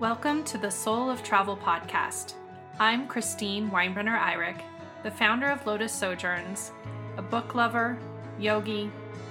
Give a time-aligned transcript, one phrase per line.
[0.00, 2.32] Welcome to the Soul of Travel podcast.
[2.78, 4.62] I'm Christine Weinbrenner Eyrich,
[5.02, 6.70] the founder of Lotus Sojourns,
[7.18, 7.98] a book lover,
[8.38, 8.90] yogi,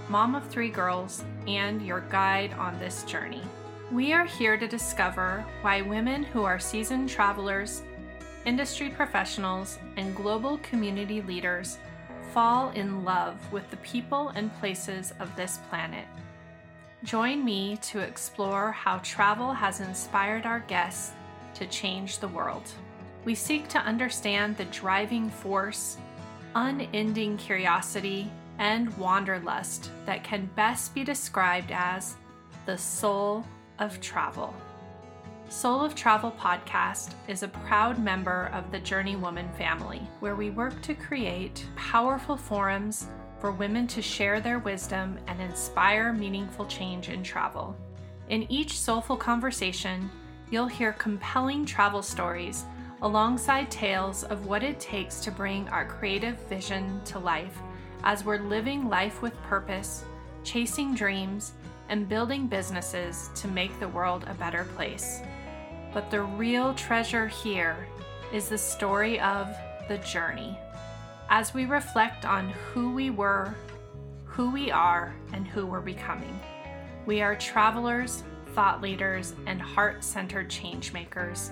[0.09, 3.41] mom of three girls, and your guide on this journey.
[3.91, 7.81] We are here to discover why women who are seasoned travelers,
[8.45, 11.79] industry professionals, and global community leaders
[12.31, 16.05] fall in love with the people and places of this planet
[17.03, 21.13] Join me to explore how travel has inspired our guests
[21.53, 22.69] to change the world.
[23.23, 25.95] We seek to understand the driving force,
[26.55, 32.17] unending curiosity, and wanderlust that can best be described as
[32.65, 33.45] the soul
[33.79, 34.53] of travel.
[35.47, 40.49] Soul of Travel podcast is a proud member of the Journey Woman family, where we
[40.49, 43.07] work to create powerful forums
[43.39, 47.75] for women to share their wisdom and inspire meaningful change in travel.
[48.29, 50.09] In each soulful conversation,
[50.51, 52.65] you'll hear compelling travel stories
[53.01, 57.57] alongside tales of what it takes to bring our creative vision to life
[58.03, 60.03] as we're living life with purpose,
[60.43, 61.53] chasing dreams,
[61.89, 65.21] and building businesses to make the world a better place.
[65.93, 67.87] But the real treasure here
[68.31, 69.49] is the story of
[69.87, 70.57] the journey
[71.31, 73.53] as we reflect on who we were,
[74.25, 76.39] who we are, and who we're becoming.
[77.05, 78.23] We are travelers,
[78.55, 81.51] thought leaders, and heart centered change makers,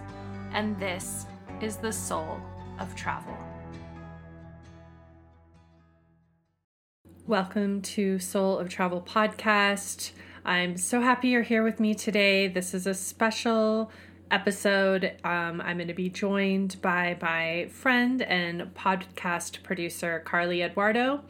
[0.52, 1.28] and this
[1.61, 2.39] is the soul
[2.80, 3.38] of travel.
[7.28, 10.11] Welcome to Soul of Travel podcast.
[10.44, 12.48] I'm so happy you're here with me today.
[12.48, 13.92] This is a special
[14.31, 21.22] episode, um, I'm going to be joined by my friend and podcast producer, Carly Oduardo.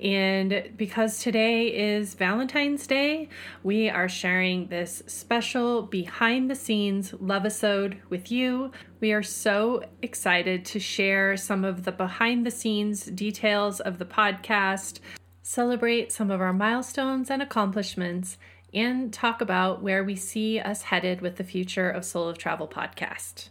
[0.00, 3.30] And because today is Valentine's Day,
[3.62, 8.70] we are sharing this special behind the scenes love episode with you.
[9.00, 14.06] We are so excited to share some of the behind the scenes details of the
[14.06, 14.98] podcast,
[15.42, 18.38] celebrate some of our milestones and accomplishments
[18.74, 22.66] and talk about where we see us headed with the future of Soul of Travel
[22.66, 23.50] podcast.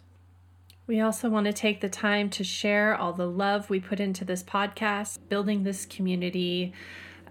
[0.86, 4.26] We also want to take the time to share all the love we put into
[4.26, 6.74] this podcast, building this community.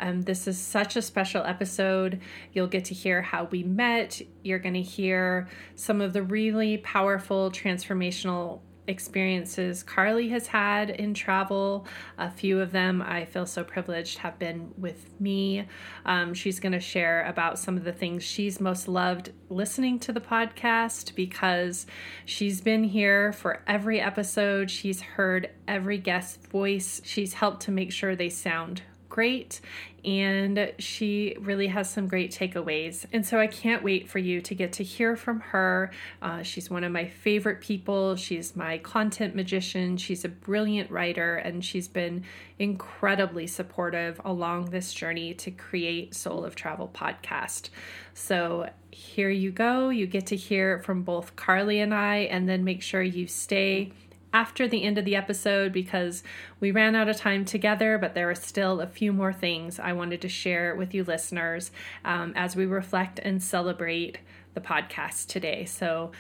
[0.00, 2.20] Um, this is such a special episode.
[2.54, 4.22] You'll get to hear how we met.
[4.42, 11.14] You're going to hear some of the really powerful transformational experiences Carly has had in
[11.14, 11.86] travel.
[12.18, 15.66] A few of them I feel so privileged have been with me.
[16.04, 20.12] Um, she's going to share about some of the things she's most loved listening to
[20.12, 21.86] the podcast because
[22.24, 24.70] she's been here for every episode.
[24.70, 27.00] She's heard every guest voice.
[27.04, 28.82] She's helped to make sure they sound
[29.12, 29.60] great
[30.04, 33.04] and she really has some great takeaways.
[33.12, 35.92] And so I can't wait for you to get to hear from her.
[36.20, 38.16] Uh, she's one of my favorite people.
[38.16, 39.96] She's my content magician.
[39.96, 42.24] She's a brilliant writer, and she's been
[42.58, 47.68] incredibly supportive along this journey to create Soul of Travel podcast.
[48.14, 49.90] So here you go.
[49.90, 53.92] You get to hear from both Carly and I, and then make sure you stay
[54.32, 56.22] after the end of the episode because
[56.60, 59.92] we ran out of time together, but there are still a few more things I
[59.92, 61.70] wanted to share with you listeners
[62.04, 64.18] um, as we reflect and celebrate
[64.54, 65.64] the podcast today.
[65.64, 66.12] So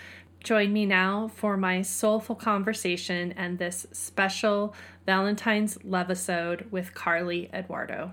[0.42, 4.74] join me now for my soulful conversation and this special
[5.06, 8.12] Valentine's Love episode with Carly Oduardo.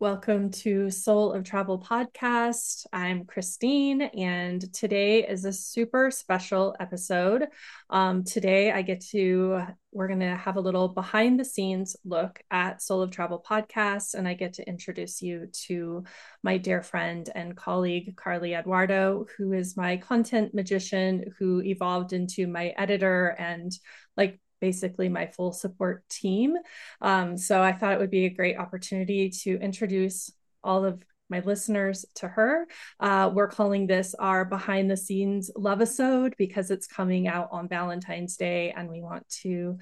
[0.00, 2.84] Welcome to Soul of Travel podcast.
[2.92, 7.46] I'm Christine, and today is a super special episode.
[7.88, 9.62] Um, today, I get to,
[9.92, 14.14] we're going to have a little behind the scenes look at Soul of Travel podcast,
[14.14, 16.02] and I get to introduce you to
[16.42, 22.48] my dear friend and colleague, Carly Oduardo, who is my content magician who evolved into
[22.48, 23.70] my editor and
[24.16, 26.56] like basically my full support team.
[27.02, 30.30] Um, so I thought it would be a great opportunity to introduce
[30.62, 32.66] all of my listeners to her.
[32.98, 37.68] Uh, we're calling this our behind the scenes love episode because it's coming out on
[37.68, 39.76] Valentine's Day and we want to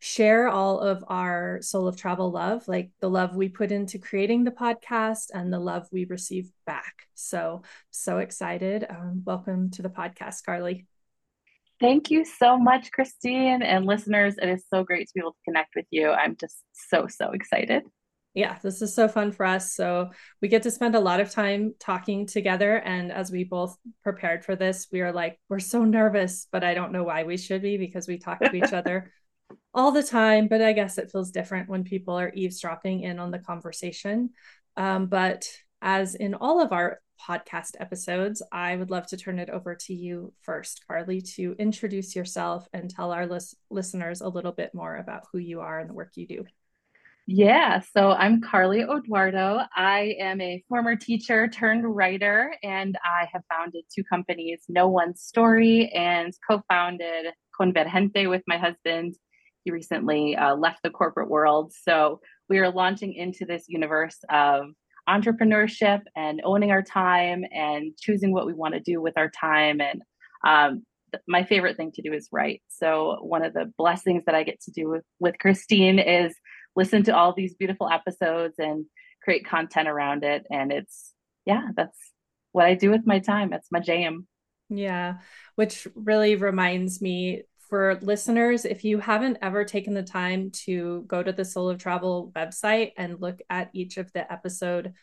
[0.00, 4.44] share all of our soul of travel love, like the love we put into creating
[4.44, 7.08] the podcast and the love we receive back.
[7.14, 8.84] So, so excited.
[8.88, 10.86] Um, welcome to the podcast, Carly.
[11.78, 14.36] Thank you so much, Christine and listeners.
[14.40, 16.10] It is so great to be able to connect with you.
[16.10, 17.84] I'm just so, so excited.
[18.34, 19.74] yeah, this is so fun for us.
[19.74, 20.10] So
[20.42, 22.76] we get to spend a lot of time talking together.
[22.76, 26.74] And as we both prepared for this, we are like, we're so nervous, but I
[26.74, 29.10] don't know why we should be because we talk to each other
[29.74, 30.48] all the time.
[30.48, 34.30] But I guess it feels different when people are eavesdropping in on the conversation.
[34.76, 35.48] Um, but
[35.80, 39.94] as in all of our podcast episodes, I would love to turn it over to
[39.94, 44.96] you first, Carly, to introduce yourself and tell our lis- listeners a little bit more
[44.96, 46.44] about who you are and the work you do.
[47.28, 49.66] Yeah, so I'm Carly Oduardo.
[49.74, 55.16] I am a former teacher turned writer, and I have founded two companies, No One
[55.16, 57.26] Story, and co founded
[57.58, 59.16] Convergente with my husband.
[59.64, 61.72] He recently uh, left the corporate world.
[61.72, 64.66] So we are launching into this universe of
[65.08, 69.80] entrepreneurship and owning our time and choosing what we want to do with our time.
[69.80, 70.02] And
[70.46, 70.82] um,
[71.12, 72.62] th- my favorite thing to do is write.
[72.68, 76.34] So one of the blessings that I get to do with, with Christine is
[76.74, 78.86] listen to all these beautiful episodes and
[79.22, 80.46] create content around it.
[80.50, 81.12] And it's,
[81.44, 81.98] yeah, that's
[82.52, 83.50] what I do with my time.
[83.50, 84.26] That's my jam.
[84.68, 85.18] Yeah,
[85.54, 91.22] which really reminds me for listeners, if you haven't ever taken the time to go
[91.22, 94.94] to the Soul of Travel website and look at each of the episode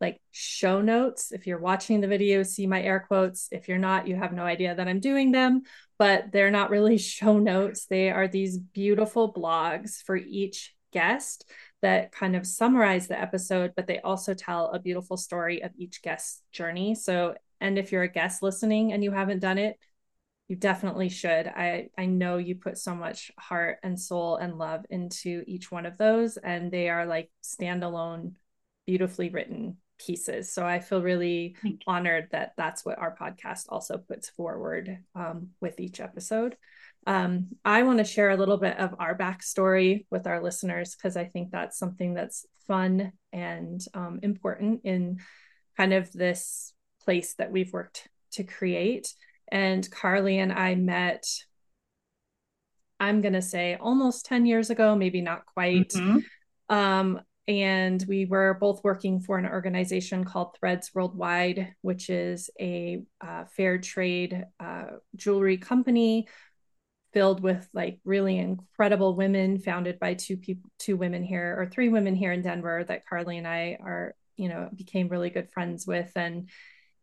[0.00, 1.32] like show notes.
[1.32, 3.48] If you're watching the video, see my air quotes.
[3.50, 5.62] If you're not, you have no idea that I'm doing them,
[5.98, 7.86] but they're not really show notes.
[7.86, 11.50] They are these beautiful blogs for each guest
[11.82, 16.02] that kind of summarize the episode, but they also tell a beautiful story of each
[16.02, 16.94] guest's journey.
[16.94, 19.78] So, and if you're a guest listening and you haven't done it,
[20.48, 21.46] you definitely should.
[21.48, 25.86] I I know you put so much heart and soul and love into each one
[25.86, 28.34] of those and they are like standalone
[28.86, 30.52] beautifully written pieces.
[30.52, 31.56] So I feel really
[31.86, 36.56] honored that that's what our podcast also puts forward um, with each episode.
[37.06, 41.16] Um, I want to share a little bit of our backstory with our listeners because
[41.16, 45.20] I think that's something that's fun and um, important in
[45.76, 46.72] kind of this
[47.04, 49.14] place that we've worked to create.
[49.48, 51.24] And Carly and I met,
[52.98, 55.90] I'm going to say almost 10 years ago, maybe not quite.
[55.90, 56.74] Mm-hmm.
[56.74, 63.02] Um, and we were both working for an organization called Threads Worldwide, which is a
[63.20, 66.26] uh, fair trade uh, jewelry company
[67.16, 71.88] filled with like really incredible women founded by two people two women here or three
[71.88, 75.86] women here in denver that carly and i are you know became really good friends
[75.86, 76.50] with and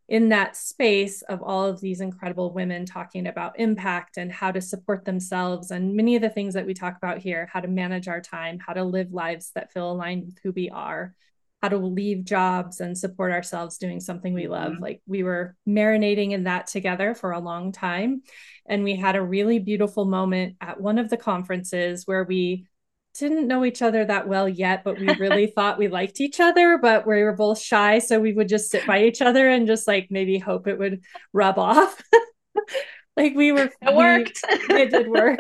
[0.10, 4.62] in that space of all of these incredible women talking about impact and how to
[4.62, 8.08] support themselves and many of the things that we talk about here how to manage
[8.08, 11.16] our time how to live lives that feel aligned with who we are
[11.64, 14.74] how to leave jobs and support ourselves doing something we love.
[14.74, 14.84] Mm-hmm.
[14.84, 18.22] Like we were marinating in that together for a long time.
[18.66, 22.68] And we had a really beautiful moment at one of the conferences where we
[23.18, 26.78] didn't know each other that well yet, but we really thought we liked each other,
[26.82, 28.00] but we were both shy.
[28.00, 31.02] So we would just sit by each other and just like maybe hope it would
[31.32, 32.02] rub off.
[33.18, 34.40] like we were it worked
[34.70, 35.40] we, it did work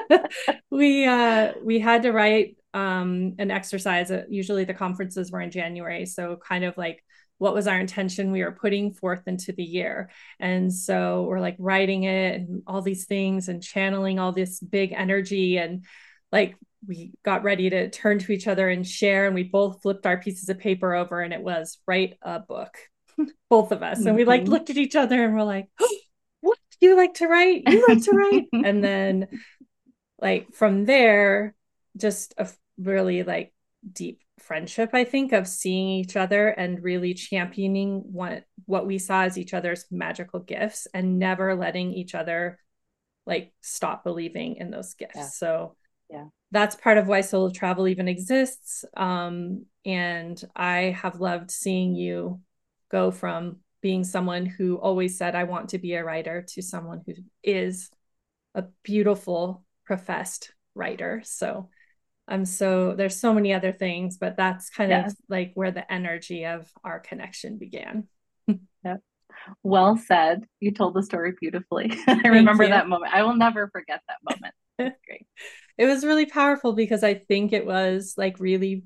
[0.70, 4.10] we uh we had to write um, an exercise.
[4.10, 6.06] Uh, usually the conferences were in January.
[6.06, 7.04] So, kind of like
[7.38, 10.10] what was our intention we were putting forth into the year.
[10.38, 14.92] And so we're like writing it and all these things and channeling all this big
[14.92, 15.56] energy.
[15.56, 15.86] And
[16.30, 16.54] like
[16.86, 19.26] we got ready to turn to each other and share.
[19.26, 22.76] And we both flipped our pieces of paper over and it was write a book,
[23.50, 23.98] both of us.
[23.98, 24.08] Mm-hmm.
[24.08, 24.52] And we like mm-hmm.
[24.52, 25.98] looked at each other and we're like, oh,
[26.40, 27.62] what do you like to write?
[27.68, 28.46] You like to write?
[28.64, 29.28] and then
[30.20, 31.54] like from there,
[31.96, 33.52] just a really like
[33.92, 39.22] deep friendship i think of seeing each other and really championing what what we saw
[39.22, 42.58] as each other's magical gifts and never letting each other
[43.26, 45.28] like stop believing in those gifts yeah.
[45.28, 45.76] so
[46.08, 51.50] yeah that's part of why Soul of Travel even exists um, and i have loved
[51.50, 52.40] seeing you
[52.90, 57.00] go from being someone who always said i want to be a writer to someone
[57.06, 57.90] who is
[58.54, 61.68] a beautiful professed writer so
[62.30, 65.10] I'm so there's so many other things, but that's kind yes.
[65.10, 68.06] of like where the energy of our connection began.
[68.84, 68.96] yeah.
[69.64, 70.46] Well said.
[70.60, 71.92] You told the story beautifully.
[72.06, 72.70] I remember you.
[72.70, 73.12] that moment.
[73.12, 74.54] I will never forget that moment.
[75.06, 75.26] great.
[75.78, 78.84] It was really powerful because I think it was like really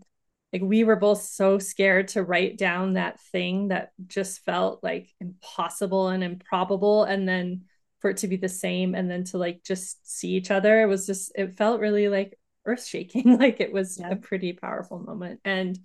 [0.53, 5.11] like we were both so scared to write down that thing that just felt like
[5.21, 7.63] impossible and improbable and then
[7.99, 10.87] for it to be the same and then to like just see each other it
[10.87, 13.39] was just it felt really like earth shaking.
[13.39, 14.11] like it was yeah.
[14.11, 15.41] a pretty powerful moment.
[15.45, 15.79] And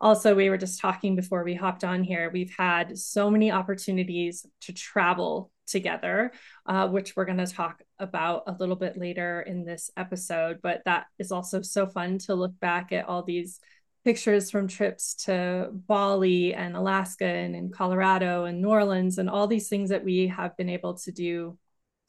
[0.00, 2.30] also, we were just talking before we hopped on here.
[2.32, 6.32] We've had so many opportunities to travel together,
[6.66, 10.58] uh, which we're going to talk about a little bit later in this episode.
[10.62, 13.60] But that is also so fun to look back at all these
[14.04, 19.46] pictures from trips to Bali and Alaska and in Colorado and New Orleans and all
[19.46, 21.58] these things that we have been able to do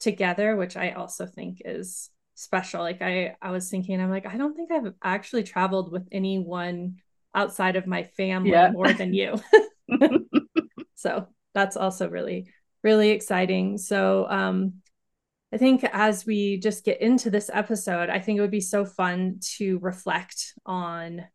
[0.00, 2.80] together, which I also think is special.
[2.80, 6.96] Like I I was thinking, I'm like, I don't think I've actually traveled with anyone
[7.34, 8.70] outside of my family yeah.
[8.70, 9.40] more than you.
[10.94, 12.48] so that's also really,
[12.82, 13.78] really exciting.
[13.78, 14.74] So um
[15.52, 18.86] I think as we just get into this episode, I think it would be so
[18.86, 21.26] fun to reflect on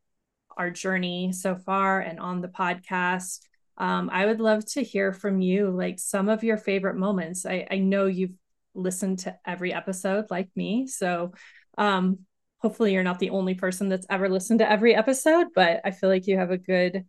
[0.57, 3.41] our journey so far and on the podcast.
[3.77, 7.45] Um, I would love to hear from you, like some of your favorite moments.
[7.45, 8.33] I, I know you've
[8.73, 10.87] listened to every episode like me.
[10.87, 11.33] So
[11.77, 12.19] um,
[12.57, 16.09] hopefully you're not the only person that's ever listened to every episode, but I feel
[16.09, 17.05] like you have a good,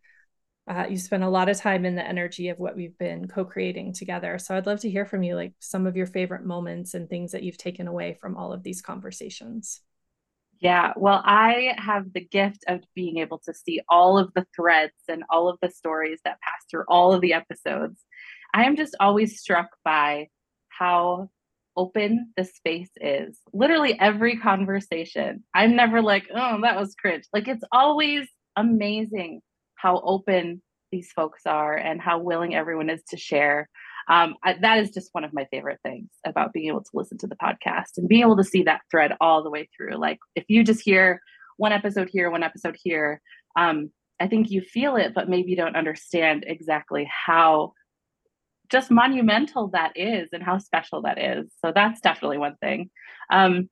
[0.68, 3.44] uh, you spend a lot of time in the energy of what we've been co
[3.44, 4.38] creating together.
[4.38, 7.32] So I'd love to hear from you, like some of your favorite moments and things
[7.32, 9.80] that you've taken away from all of these conversations.
[10.60, 14.92] Yeah, well, I have the gift of being able to see all of the threads
[15.08, 18.04] and all of the stories that pass through all of the episodes.
[18.52, 20.28] I am just always struck by
[20.68, 21.30] how
[21.76, 23.38] open the space is.
[23.52, 25.44] Literally every conversation.
[25.54, 27.24] I'm never like, oh, that was cringe.
[27.32, 29.40] Like it's always amazing
[29.80, 33.68] how open these folks are and how willing everyone is to share
[34.08, 37.18] um, I, that is just one of my favorite things about being able to listen
[37.18, 39.96] to the podcast and being able to see that thread all the way through.
[39.96, 41.20] Like if you just hear
[41.58, 43.20] one episode here, one episode here,
[43.54, 47.74] um, I think you feel it, but maybe you don't understand exactly how
[48.70, 51.50] just monumental that is and how special that is.
[51.64, 52.90] So that's definitely one thing.
[53.30, 53.68] Um,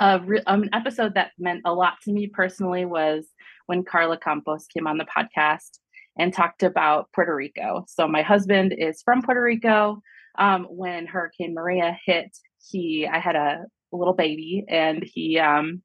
[0.00, 3.26] re- um, an episode that meant a lot to me personally was
[3.66, 5.78] when Carla Campos came on the podcast
[6.18, 7.84] and talked about Puerto Rico.
[7.88, 10.00] So my husband is from Puerto Rico.
[10.38, 12.36] Um, when Hurricane Maria hit,
[12.70, 15.82] he I had a little baby, and he um,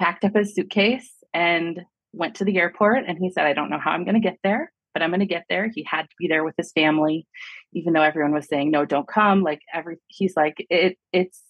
[0.00, 1.80] packed up his suitcase and
[2.12, 3.04] went to the airport.
[3.06, 5.20] And he said, "I don't know how I'm going to get there." But I'm going
[5.20, 5.70] to get there.
[5.72, 7.26] He had to be there with his family,
[7.72, 9.42] even though everyone was saying, no, don't come.
[9.42, 11.40] Like every, he's like, it, it's,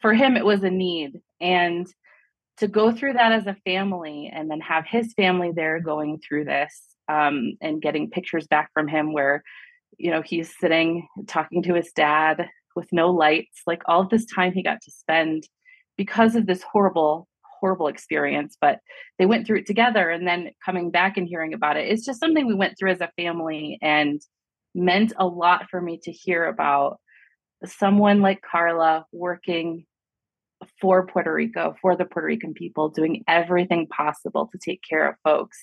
[0.00, 1.20] for him, it was a need.
[1.40, 1.86] And
[2.58, 6.44] to go through that as a family and then have his family there going through
[6.44, 9.42] this um, and getting pictures back from him where
[9.98, 14.24] you know he's sitting talking to his dad with no lights like all of this
[14.26, 15.44] time he got to spend
[15.96, 17.28] because of this horrible
[17.60, 18.78] horrible experience but
[19.18, 22.20] they went through it together and then coming back and hearing about it it's just
[22.20, 24.20] something we went through as a family and
[24.74, 26.98] meant a lot for me to hear about
[27.66, 29.86] someone like carla working
[30.80, 35.16] for Puerto Rico, for the Puerto Rican people, doing everything possible to take care of
[35.24, 35.58] folks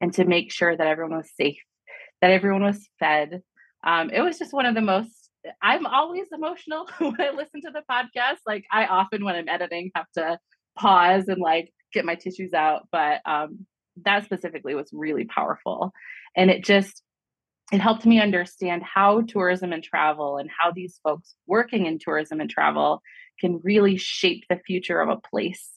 [0.00, 1.62] and to make sure that everyone was safe,
[2.20, 3.42] that everyone was fed.
[3.84, 5.30] Um, it was just one of the most,
[5.60, 8.38] I'm always emotional when I listen to the podcast.
[8.46, 10.38] Like, I often, when I'm editing, have to
[10.76, 12.88] pause and like get my tissues out.
[12.92, 13.66] But um,
[14.04, 15.92] that specifically was really powerful.
[16.36, 17.02] And it just,
[17.72, 22.40] it helped me understand how tourism and travel and how these folks working in tourism
[22.40, 23.02] and travel
[23.40, 25.70] can really shape the future of a place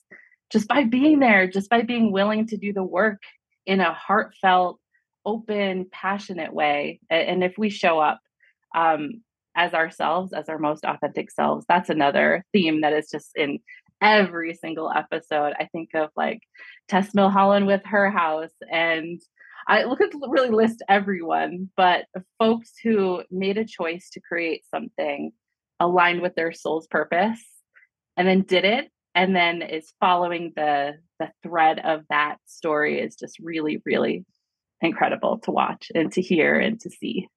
[0.52, 3.22] just by being there, just by being willing to do the work
[3.66, 4.80] in a heartfelt,
[5.25, 7.00] open, passionate way.
[7.10, 8.20] And if we show up
[8.75, 9.22] um,
[9.56, 13.60] as ourselves, as our most authentic selves, that's another theme that is just in
[14.02, 15.54] every single episode.
[15.58, 16.42] I think of like
[16.90, 19.20] Tess Milholland with her house and
[19.67, 22.05] I look at really list everyone, but
[22.38, 25.31] folks who made a choice to create something
[25.79, 27.43] aligned with their soul's purpose
[28.15, 33.15] and then did it and then is following the the thread of that story is
[33.15, 34.25] just really really
[34.81, 37.27] incredible to watch and to hear and to see.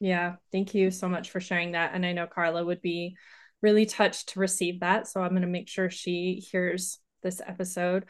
[0.00, 1.92] Yeah thank you so much for sharing that.
[1.94, 3.16] And i know carla would be
[3.62, 5.06] really touched to receive that.
[5.06, 8.04] So i'm going to make sure she hears this episode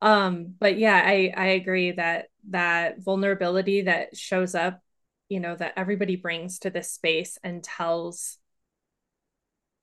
[0.00, 4.80] um but yeah i i agree that that vulnerability that shows up
[5.28, 8.38] you know that everybody brings to this space and tells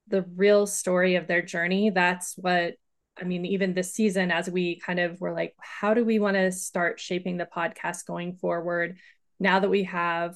[0.07, 2.75] the real story of their journey that's what
[3.19, 6.35] i mean even this season as we kind of were like how do we want
[6.35, 8.97] to start shaping the podcast going forward?
[9.39, 10.35] Now that we have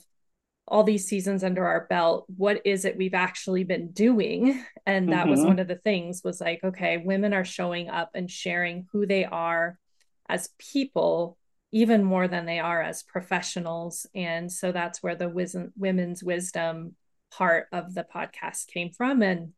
[0.69, 4.63] all these seasons under our belt what is it we've actually been doing?
[4.85, 5.31] And that mm-hmm.
[5.31, 9.05] was one of the things was like okay women are showing up and sharing who
[9.05, 9.77] they are
[10.29, 11.38] as people
[11.71, 14.07] even more than they are as professionals.
[14.15, 16.95] And so that's where the wis- women's wisdom
[17.31, 19.21] part of the podcast came from.
[19.21, 19.53] And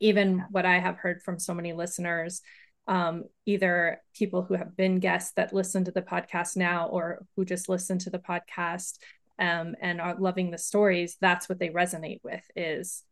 [0.00, 2.40] even what I have heard from so many listeners,
[2.86, 7.44] um, either people who have been guests that listen to the podcast now or who
[7.44, 8.98] just listen to the podcast
[9.38, 13.02] um, and are loving the stories, that's what they resonate with is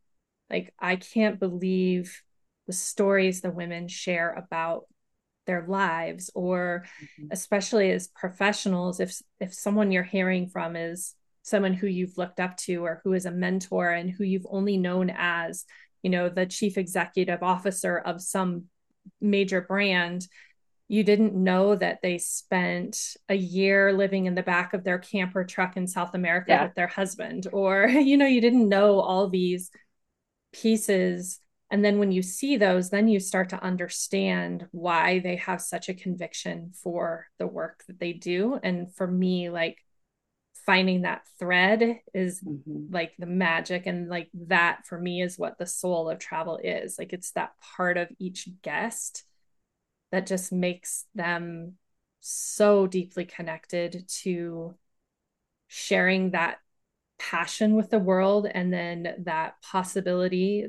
[0.50, 2.22] like, I can't believe
[2.66, 4.84] the stories the women share about
[5.46, 7.28] their lives or mm-hmm.
[7.32, 12.56] especially as professionals if if someone you're hearing from is someone who you've looked up
[12.56, 15.64] to or who is a mentor and who you've only known as
[16.02, 18.64] you know the chief executive officer of some
[19.20, 20.26] major brand
[20.92, 25.42] you didn't know that they spent a year living in the back of their camper
[25.42, 26.64] truck in South America yeah.
[26.64, 29.70] with their husband or you know you didn't know all these
[30.52, 35.62] pieces and then when you see those then you start to understand why they have
[35.62, 39.78] such a conviction for the work that they do and for me like
[40.66, 42.92] finding that thread is mm-hmm.
[42.92, 46.98] like the magic and like that for me is what the soul of travel is
[46.98, 49.24] like it's that part of each guest
[50.12, 51.74] that just makes them
[52.20, 54.74] so deeply connected to
[55.66, 56.58] sharing that
[57.18, 60.66] passion with the world and then that possibility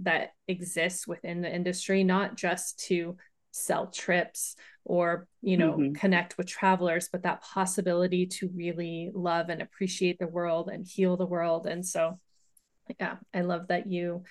[0.00, 3.16] that exists within the industry not just to
[3.50, 5.92] sell trips or you know mm-hmm.
[5.92, 11.16] connect with travelers but that possibility to really love and appreciate the world and heal
[11.16, 12.18] the world and so
[13.00, 14.22] yeah i love that you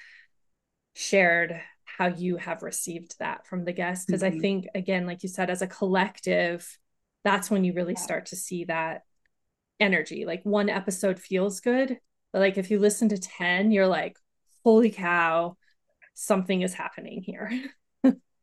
[0.93, 1.59] shared
[1.97, 4.37] how you have received that from the guests because mm-hmm.
[4.37, 6.77] i think again like you said as a collective
[7.23, 9.01] that's when you really start to see that
[9.79, 11.97] energy like one episode feels good
[12.33, 14.17] but like if you listen to 10 you're like
[14.63, 15.55] holy cow
[16.13, 17.51] something is happening here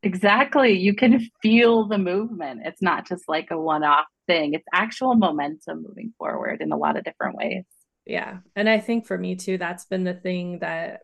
[0.05, 0.79] Exactly.
[0.79, 2.61] You can feel the movement.
[2.65, 6.77] It's not just like a one off thing, it's actual momentum moving forward in a
[6.77, 7.65] lot of different ways.
[8.07, 8.39] Yeah.
[8.55, 11.01] And I think for me too, that's been the thing that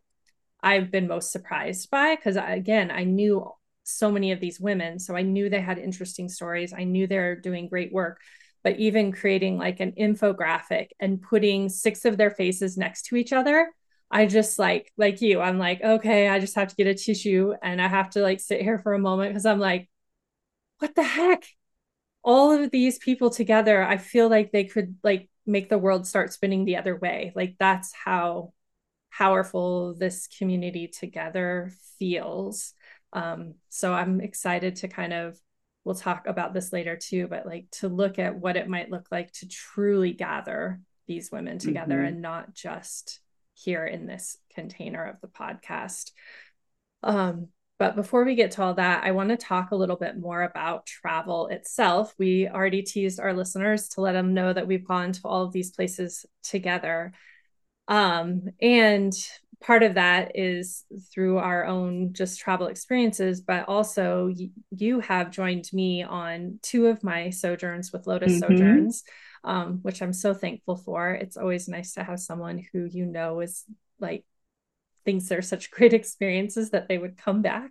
[0.62, 3.50] I've been most surprised by because, again, I knew
[3.84, 4.98] so many of these women.
[4.98, 6.72] So I knew they had interesting stories.
[6.72, 8.20] I knew they're doing great work.
[8.62, 13.32] But even creating like an infographic and putting six of their faces next to each
[13.32, 13.70] other
[14.10, 17.54] I just like like you, I'm like, okay, I just have to get a tissue
[17.62, 19.88] and I have to like sit here for a moment because I'm like,
[20.78, 21.44] what the heck?
[22.24, 26.32] All of these people together, I feel like they could like make the world start
[26.32, 27.32] spinning the other way.
[27.36, 28.52] Like that's how
[29.12, 32.75] powerful this community together feels.
[33.12, 35.38] Um, so I'm excited to kind of
[35.84, 39.08] we'll talk about this later too, but like to look at what it might look
[39.10, 42.06] like to truly gather these women together mm-hmm.
[42.06, 43.20] and not just
[43.54, 46.12] here in this container of the podcast.
[47.02, 50.18] Um, but before we get to all that, I want to talk a little bit
[50.18, 52.14] more about travel itself.
[52.18, 55.52] We already teased our listeners to let them know that we've gone to all of
[55.52, 57.12] these places together.
[57.90, 59.12] Um, and
[59.60, 65.30] part of that is through our own just travel experiences, but also y- you have
[65.30, 68.54] joined me on two of my sojourns with Lotus mm-hmm.
[68.54, 69.02] Sojourns
[69.44, 71.12] um, which I'm so thankful for.
[71.12, 73.64] It's always nice to have someone who you know is
[73.98, 74.24] like
[75.04, 77.70] thinks they're such great experiences that they would come back.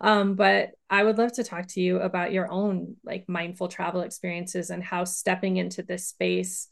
[0.00, 4.02] Um, but I would love to talk to you about your own like mindful travel
[4.02, 6.68] experiences and how stepping into this space,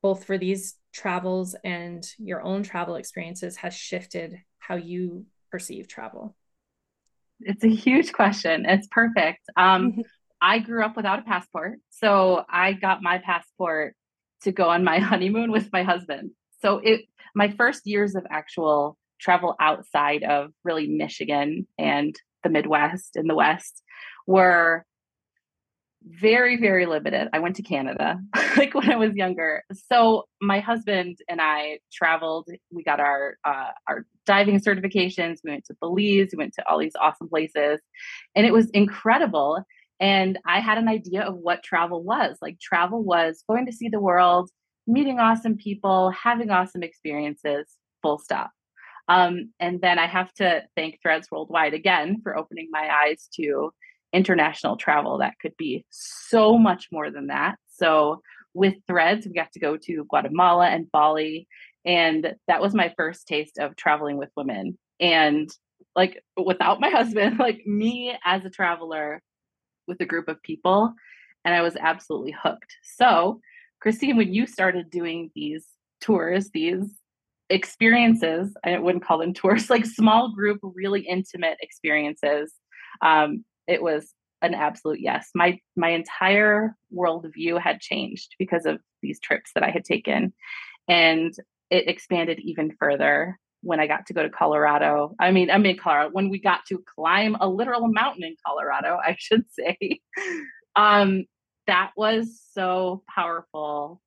[0.00, 6.36] both for these travels and your own travel experiences, has shifted how you perceive travel.
[7.40, 8.64] It's a huge question.
[8.66, 9.40] It's perfect.
[9.56, 10.02] Um,
[10.40, 11.78] I grew up without a passport.
[11.90, 13.94] So I got my passport
[14.42, 16.32] to go on my honeymoon with my husband.
[16.60, 17.02] So it
[17.34, 23.34] my first years of actual travel outside of really Michigan and the Midwest and the
[23.34, 23.82] West
[24.26, 24.84] were
[26.06, 27.28] very very limited.
[27.32, 28.18] I went to Canada
[28.56, 29.62] like when I was younger.
[29.88, 32.48] So my husband and I traveled.
[32.72, 35.38] We got our uh, our diving certifications.
[35.44, 36.30] We went to Belize.
[36.32, 37.80] We went to all these awesome places,
[38.34, 39.64] and it was incredible.
[40.00, 42.36] And I had an idea of what travel was.
[42.42, 44.50] Like, travel was going to see the world,
[44.86, 47.66] meeting awesome people, having awesome experiences,
[48.02, 48.50] full stop.
[49.08, 53.72] Um, and then I have to thank Threads Worldwide again for opening my eyes to
[54.12, 57.56] international travel that could be so much more than that.
[57.68, 58.22] So,
[58.54, 61.48] with Threads, we got to go to Guatemala and Bali.
[61.86, 64.78] And that was my first taste of traveling with women.
[65.00, 65.50] And
[65.96, 69.22] like without my husband, like me as a traveler
[69.88, 70.94] with a group of people
[71.44, 72.76] and I was absolutely hooked.
[72.82, 73.40] So,
[73.80, 75.66] Christine, when you started doing these
[76.00, 76.84] tours, these
[77.50, 82.52] experiences, I wouldn't call them tours, like small group, really intimate experiences,
[83.00, 85.30] um, it was an absolute yes.
[85.34, 90.32] My my entire worldview had changed because of these trips that I had taken,
[90.88, 91.34] and
[91.70, 95.14] it expanded even further when I got to go to Colorado.
[95.20, 98.98] I mean, I'm mean Colorado when we got to climb a literal mountain in Colorado,
[99.02, 100.00] I should say.
[100.76, 101.24] um,
[101.68, 104.00] that was so powerful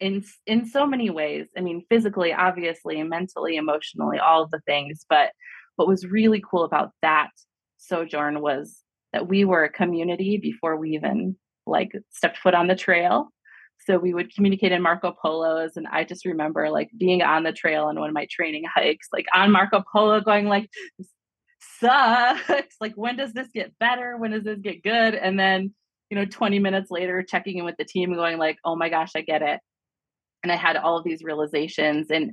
[0.00, 1.46] in in so many ways.
[1.56, 5.04] I mean, physically, obviously, mentally, emotionally, all of the things.
[5.08, 5.32] But
[5.76, 7.30] what was really cool about that
[7.76, 8.82] sojourn was
[9.14, 13.28] that we were a community before we even like stepped foot on the trail.
[13.86, 15.76] So we would communicate in Marco Polos.
[15.76, 19.06] And I just remember like being on the trail on one of my training hikes,
[19.12, 20.68] like on Marco Polo, going like,
[21.78, 22.74] sucks.
[22.80, 24.16] like, when does this get better?
[24.16, 25.14] When does this get good?
[25.14, 25.72] And then,
[26.10, 29.12] you know, 20 minutes later, checking in with the team going like, oh my gosh,
[29.14, 29.60] I get it.
[30.42, 32.32] And I had all of these realizations and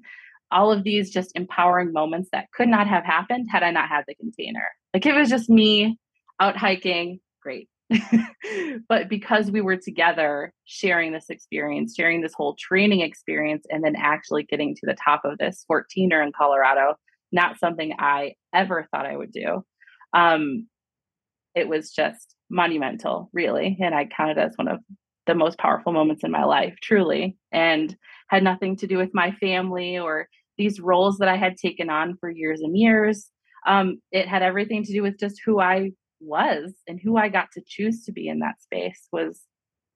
[0.52, 4.04] all of these just empowering moments that could not have happened had I not had
[4.08, 4.68] the container.
[4.96, 6.00] Like it was just me
[6.42, 7.70] out hiking, great.
[8.90, 13.96] but because we were together sharing this experience, sharing this whole training experience, and then
[13.96, 16.96] actually getting to the top of this 14er in Colorado,
[17.32, 19.64] not something I ever thought I would do.
[20.14, 20.68] Um,
[21.54, 23.78] it was just monumental, really.
[23.82, 24.80] And I count it as one of
[25.28, 27.96] the most powerful moments in my life, truly, and
[28.30, 30.28] had nothing to do with my family or
[30.58, 33.30] these roles that I had taken on for years and years.
[33.68, 37.52] Um, it had everything to do with just who I was and who I got
[37.54, 39.42] to choose to be in that space was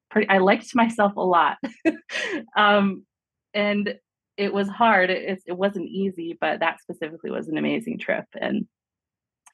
[0.10, 1.58] pretty I liked myself a lot.
[2.58, 3.06] um,
[3.54, 3.96] and
[4.38, 5.10] it was hard.
[5.10, 8.26] It, it wasn't easy, but that specifically was an amazing trip.
[8.40, 8.68] And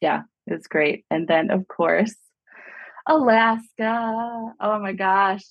[0.01, 1.05] yeah, it was great.
[1.11, 2.15] And then of course,
[3.07, 4.53] Alaska.
[4.59, 5.43] Oh my gosh.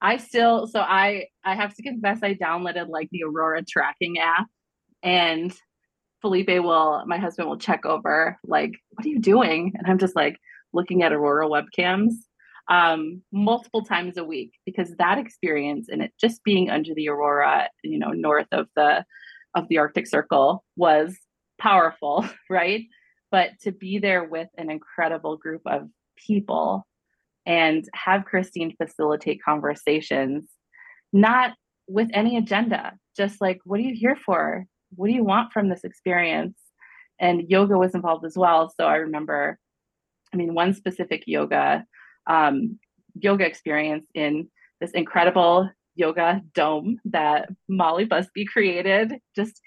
[0.00, 4.46] I still so I I have to confess I downloaded like the Aurora tracking app
[5.02, 5.56] and
[6.20, 9.72] Felipe will my husband will check over like what are you doing?
[9.76, 10.38] And I'm just like
[10.76, 12.12] looking at Aurora webcams
[12.68, 17.68] um, multiple times a week because that experience and it just being under the Aurora,
[17.82, 19.04] you know, north of the
[19.54, 21.16] of the Arctic Circle was
[21.58, 22.84] powerful, right?
[23.30, 26.86] But to be there with an incredible group of people
[27.46, 30.50] and have Christine facilitate conversations,
[31.12, 31.52] not
[31.88, 34.66] with any agenda, just like, what are you here for?
[34.94, 36.58] What do you want from this experience?
[37.18, 38.72] And yoga was involved as well.
[38.76, 39.58] So I remember
[40.36, 41.86] I mean, one specific yoga
[42.26, 42.78] um,
[43.18, 44.48] yoga experience in
[44.82, 49.62] this incredible yoga dome that Mollie Busby created, just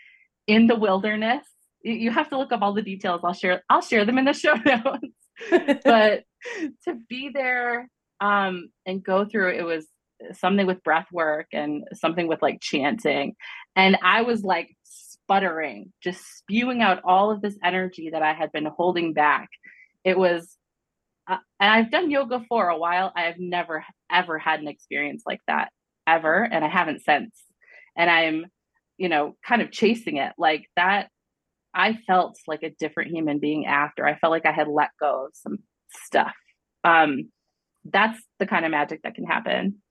[0.45, 1.43] in the wilderness.
[1.81, 3.21] You have to look up all the details.
[3.23, 3.63] I'll share.
[3.67, 5.81] I'll share them in the show notes.
[5.83, 6.23] but
[6.85, 7.89] to be there
[8.21, 9.87] um, and go through it was
[10.33, 13.33] something with breath work and something with like chanting,
[13.75, 18.51] and I was like sputtering, just spewing out all of this energy that I had
[18.51, 19.49] been holding back.
[20.03, 20.58] It was
[21.29, 23.11] uh, and I've done yoga for a while.
[23.15, 25.69] I've never ever had an experience like that
[26.07, 27.35] ever, and I haven't since.
[27.95, 28.47] And I'm,
[28.97, 31.09] you know, kind of chasing it like that.
[31.73, 34.07] I felt like a different human being after.
[34.07, 35.59] I felt like I had let go of some
[36.05, 36.33] stuff.
[36.83, 37.29] Um,
[37.85, 39.81] that's the kind of magic that can happen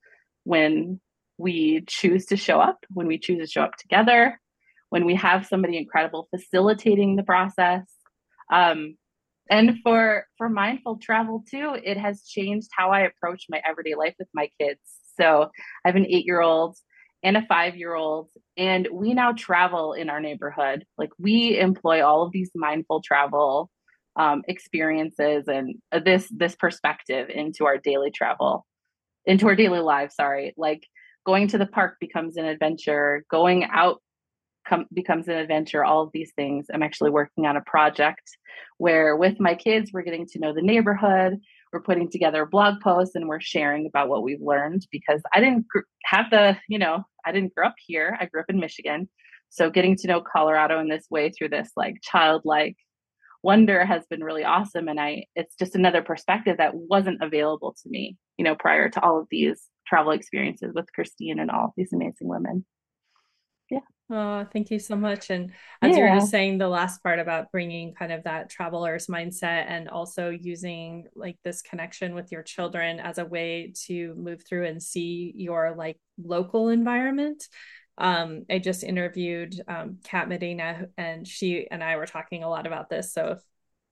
[0.44, 1.00] when
[1.36, 4.40] we choose to show up, when we choose to show up together,
[4.90, 7.84] when we have somebody incredible facilitating the process.
[8.52, 8.96] Um,
[9.50, 14.14] and for for mindful travel too it has changed how i approach my everyday life
[14.18, 14.80] with my kids.
[15.20, 15.50] So
[15.84, 16.76] i have an eight year old
[17.22, 20.84] and a five year old and we now travel in our neighborhood.
[20.96, 23.70] Like we employ all of these mindful travel
[24.16, 28.66] um, experiences and this this perspective into our daily travel
[29.26, 30.54] into our daily lives sorry.
[30.56, 30.86] Like
[31.26, 33.24] going to the park becomes an adventure.
[33.30, 34.00] Going out
[34.68, 36.66] com- becomes an adventure, all of these things.
[36.72, 38.22] I'm actually working on a project
[38.78, 41.38] where, with my kids, we're getting to know the neighborhood.
[41.72, 45.66] We're putting together blog posts and we're sharing about what we've learned because I didn't
[45.68, 48.16] gr- have the, you know, I didn't grow up here.
[48.20, 49.08] I grew up in Michigan.
[49.50, 52.76] So getting to know Colorado in this way through this like childlike
[53.42, 54.88] wonder has been really awesome.
[54.88, 59.02] And I, it's just another perspective that wasn't available to me, you know, prior to
[59.02, 62.64] all of these travel experiences with Christine and all these amazing women.
[64.10, 65.28] Oh, thank you so much.
[65.28, 65.96] And as yeah.
[65.96, 69.88] you were just saying, the last part about bringing kind of that traveler's mindset and
[69.90, 74.82] also using like this connection with your children as a way to move through and
[74.82, 77.44] see your like local environment.
[77.98, 82.66] Um, I just interviewed um, Kat Medina, and she and I were talking a lot
[82.66, 83.12] about this.
[83.12, 83.42] So if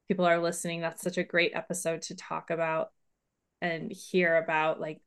[0.09, 2.88] people are listening, that's such a great episode to talk about
[3.61, 5.00] and hear about like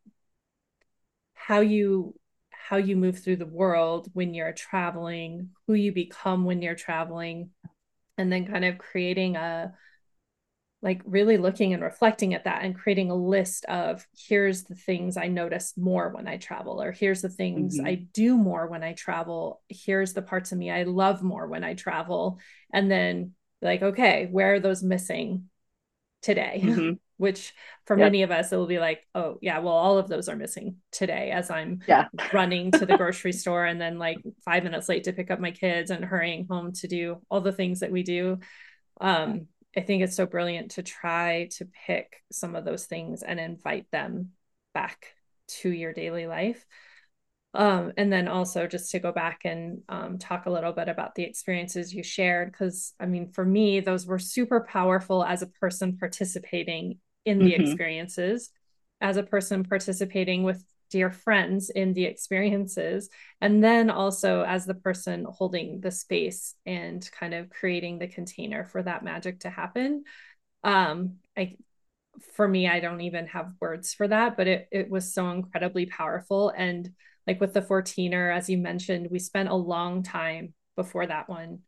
[1.34, 2.13] how you
[2.69, 7.49] how you move through the world when you're traveling, who you become when you're traveling,
[8.15, 9.73] and then kind of creating a
[10.84, 15.17] like really looking and reflecting at that and creating a list of here's the things
[15.17, 17.88] I notice more when I travel, or here's the things mm-hmm.
[17.88, 21.63] I do more when I travel, here's the parts of me I love more when
[21.63, 22.38] I travel.
[22.71, 25.49] And then, like, okay, where are those missing
[26.21, 26.62] today?
[26.63, 26.93] Mm-hmm.
[27.19, 27.53] Which
[27.86, 28.05] for yep.
[28.05, 30.77] many of us it will be like oh yeah well all of those are missing
[30.91, 32.08] today as i'm yeah.
[32.34, 35.51] running to the grocery store and then like five minutes late to pick up my
[35.51, 38.39] kids and hurrying home to do all the things that we do
[39.01, 43.39] um I think it's so brilliant to try to pick some of those things and
[43.39, 44.32] invite them
[44.73, 45.13] back
[45.47, 46.65] to your daily life.
[47.53, 51.15] Um, and then also just to go back and um, talk a little bit about
[51.15, 55.47] the experiences you shared, because I mean, for me, those were super powerful as a
[55.47, 57.63] person participating in the mm-hmm.
[57.63, 58.51] experiences,
[59.01, 63.10] as a person participating with dear friends in the experiences,
[63.41, 68.65] and then also as the person holding the space and kind of creating the container
[68.65, 70.03] for that magic to happen.
[70.63, 71.58] Um, I
[72.36, 75.86] for me, I don't even have words for that, but it it was so incredibly
[75.86, 76.91] powerful and
[77.29, 81.60] like with the 14er as you mentioned we spent a long time before that one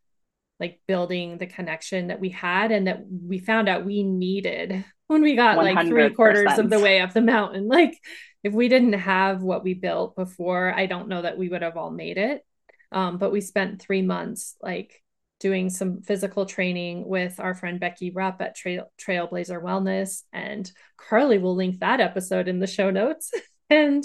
[0.61, 5.21] like building the connection that we had and that we found out we needed when
[5.21, 5.75] we got 100%.
[5.75, 7.99] like three quarters of the way up the mountain like
[8.43, 11.75] if we didn't have what we built before i don't know that we would have
[11.75, 12.45] all made it
[12.93, 15.01] um, but we spent three months like
[15.41, 20.21] doing some physical training with our friend Becky Rupp at Trail, Trailblazer Wellness.
[20.31, 23.31] And Carly will link that episode in the show notes.
[23.69, 24.03] and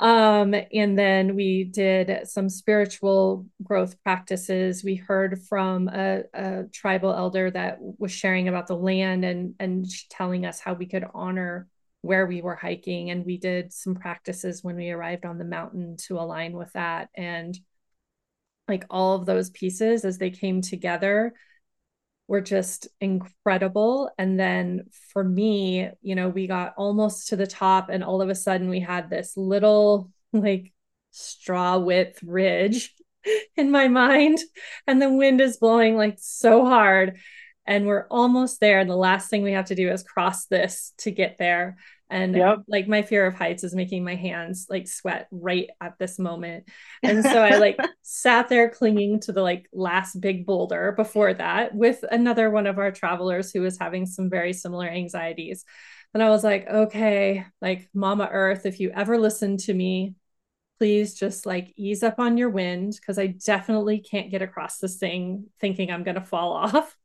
[0.00, 4.84] um, and then we did some spiritual growth practices.
[4.84, 9.86] We heard from a, a, tribal elder that was sharing about the land and and
[10.08, 11.66] telling us how we could honor
[12.02, 13.10] where we were hiking.
[13.10, 17.08] And we did some practices when we arrived on the mountain to align with that.
[17.16, 17.58] And
[18.68, 21.34] like all of those pieces as they came together
[22.28, 24.10] were just incredible.
[24.18, 28.28] And then for me, you know, we got almost to the top, and all of
[28.28, 30.72] a sudden we had this little like
[31.10, 32.94] straw width ridge
[33.56, 34.38] in my mind,
[34.86, 37.18] and the wind is blowing like so hard.
[37.66, 38.80] And we're almost there.
[38.80, 41.76] And the last thing we have to do is cross this to get there
[42.10, 42.58] and yep.
[42.68, 46.68] like my fear of heights is making my hands like sweat right at this moment.
[47.02, 51.74] And so i like sat there clinging to the like last big boulder before that
[51.74, 55.64] with another one of our travelers who was having some very similar anxieties.
[56.14, 60.14] And i was like okay like mama earth if you ever listen to me
[60.78, 64.96] please just like ease up on your wind because i definitely can't get across this
[64.96, 66.96] thing thinking i'm going to fall off.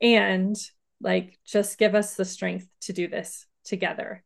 [0.00, 0.56] And
[1.00, 4.22] like just give us the strength to do this together.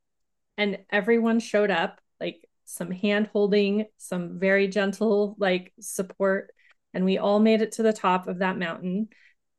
[0.58, 6.52] And everyone showed up, like some hand holding, some very gentle, like support.
[6.94, 9.08] And we all made it to the top of that mountain.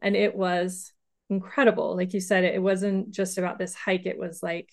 [0.02, 0.92] And it was
[1.30, 1.96] incredible.
[1.96, 4.72] Like you said, it wasn't just about this hike, it was like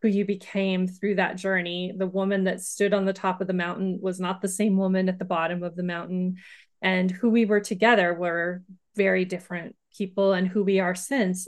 [0.00, 1.92] who you became through that journey.
[1.96, 5.08] The woman that stood on the top of the mountain was not the same woman
[5.08, 6.36] at the bottom of the mountain.
[6.80, 8.62] And who we were together were
[8.96, 10.32] very different people.
[10.32, 11.46] And who we are since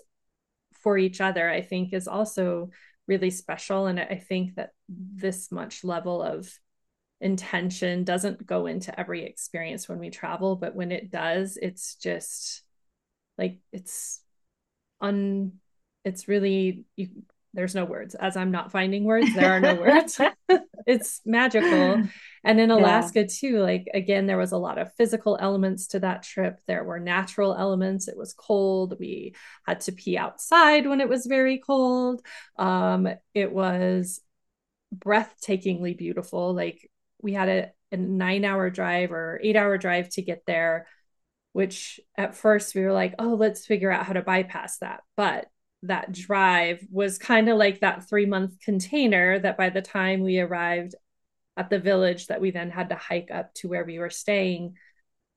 [0.85, 2.71] for each other, I think is also
[3.09, 3.87] really special.
[3.87, 6.49] And I think that this much level of
[7.21, 12.63] intention doesn't go into every experience when we travel, but when it does, it's just
[13.37, 14.21] like it's
[15.01, 15.55] un
[16.05, 17.09] it's really you
[17.55, 18.15] there's no words.
[18.15, 20.21] As i'm not finding words there are no words.
[20.87, 22.03] It's magical.
[22.45, 23.27] And in alaska yeah.
[23.31, 26.61] too like again there was a lot of physical elements to that trip.
[26.67, 28.07] There were natural elements.
[28.07, 28.97] It was cold.
[29.01, 29.35] We
[29.67, 32.21] had to pee outside when it was very cold.
[32.59, 34.21] Um it was
[34.95, 36.53] breathtakingly beautiful.
[36.53, 36.91] Like
[37.23, 40.87] we had a, a nine hour drive or eight hour drive to get there
[41.53, 45.01] which at first we were like oh let's figure out how to bypass that.
[45.17, 45.47] But
[45.87, 50.39] that drive was kind of like that three month container that by the time we
[50.41, 50.95] arrived
[51.57, 54.77] at the village that we then had to hike up to where we were staying,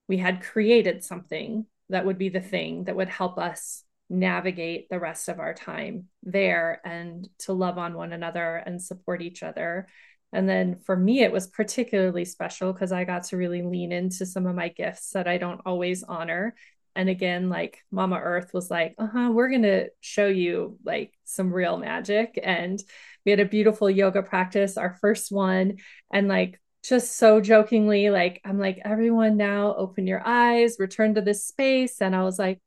[0.08, 5.00] we had created something that would be the thing that would help us navigate the
[5.00, 9.88] rest of our time there and to love on one another and support each other.
[10.34, 14.26] And then for me, it was particularly special because I got to really lean into
[14.26, 16.56] some of my gifts that I don't always honor
[16.98, 21.54] and again like mama earth was like uh-huh we're going to show you like some
[21.54, 22.84] real magic and
[23.24, 25.78] we had a beautiful yoga practice our first one
[26.12, 31.22] and like just so jokingly like i'm like everyone now open your eyes return to
[31.22, 32.60] this space and i was like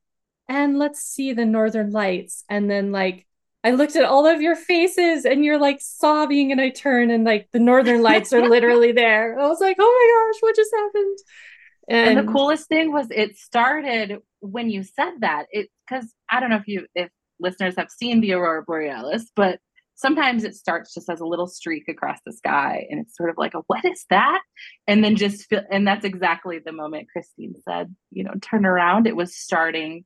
[0.48, 3.26] and let's see the northern lights and then like
[3.62, 7.24] I looked at all of your faces and you're like sobbing and I turn and
[7.24, 9.38] like the northern lights are literally there.
[9.38, 11.18] I was like, "Oh my gosh, what just happened?"
[11.90, 15.46] And, and the coolest thing was it started when you said that.
[15.50, 19.58] It because I don't know if you if listeners have seen the aurora borealis, but
[19.96, 23.36] sometimes it starts just as a little streak across the sky and it's sort of
[23.36, 24.40] like a what is that?
[24.86, 29.08] And then just feel and that's exactly the moment christine said you know turn around.
[29.08, 30.04] It was starting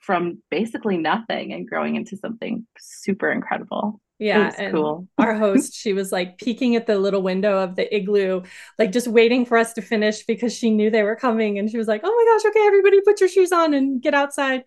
[0.00, 5.08] from basically nothing and growing into something super incredible yeah, and cool.
[5.18, 8.42] our host, she was like peeking at the little window of the igloo,
[8.78, 11.58] like just waiting for us to finish because she knew they were coming.
[11.58, 14.14] And she was like, "Oh my gosh, okay, everybody, put your shoes on and get
[14.14, 14.64] outside."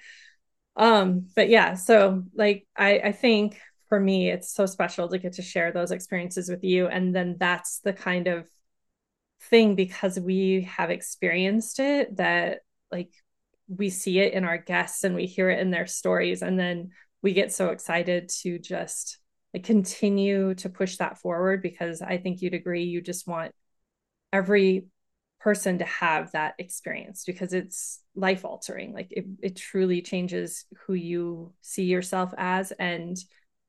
[0.78, 5.34] um but yeah so like i i think for me it's so special to get
[5.34, 8.50] to share those experiences with you and then that's the kind of
[9.44, 12.60] thing because we have experienced it that
[12.92, 13.12] like
[13.68, 16.90] we see it in our guests and we hear it in their stories and then
[17.22, 19.18] we get so excited to just
[19.64, 23.54] continue to push that forward because I think you'd agree you just want
[24.34, 24.88] every
[25.40, 30.94] person to have that experience because it's life altering like it, it truly changes who
[30.94, 33.18] you see yourself as and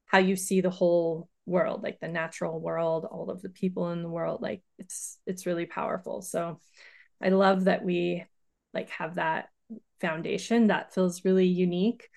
[0.07, 4.03] how you see the whole world like the natural world all of the people in
[4.03, 4.43] the world.
[4.43, 6.23] Like it's it's really powerful.
[6.23, 6.61] So
[7.23, 8.25] i love that we
[8.75, 9.49] like have that
[10.01, 12.09] foundation that feels really unique.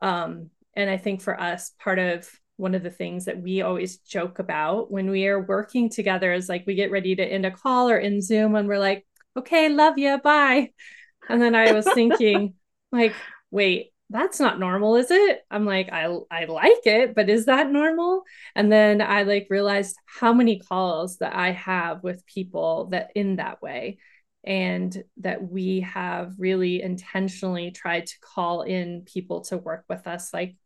[0.00, 3.98] Um and i think for us part of one of the things that we always
[3.98, 7.50] joke about when we are working together is like we get ready to end a
[7.50, 10.70] call or in zoom and we're like okay love you bye.
[11.28, 12.54] And then i was thinking
[12.92, 13.14] like
[13.50, 15.40] wait that's not normal is it?
[15.50, 18.22] I'm like i i like it but is that normal?
[18.54, 23.36] And then i like realized how many calls that i have with people that in
[23.36, 23.98] that way
[24.44, 30.32] and that we have really intentionally tried to call in people to work with us
[30.32, 30.56] like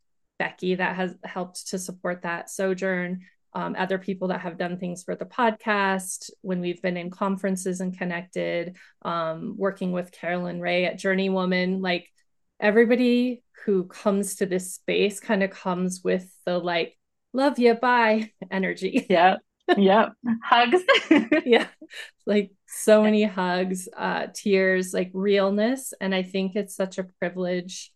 [0.40, 3.20] becky that has helped to support that sojourn
[3.53, 7.81] um, other people that have done things for the podcast when we've been in conferences
[7.81, 12.09] and connected um, working with carolyn ray at journey woman like
[12.59, 16.96] everybody who comes to this space kind of comes with the like
[17.35, 19.07] love you bye energy.
[19.11, 19.37] Yeah
[19.76, 20.09] yeah
[20.42, 20.83] hugs.
[21.44, 21.68] Yeah.
[22.26, 27.92] Like so many hugs uh tears like realness and i think it's such a privilege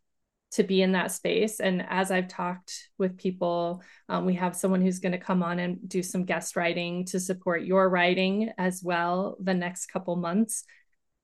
[0.55, 4.81] to be in that space and as i've talked with people um, we have someone
[4.81, 8.83] who's going to come on and do some guest writing to support your writing as
[8.83, 10.65] well the next couple months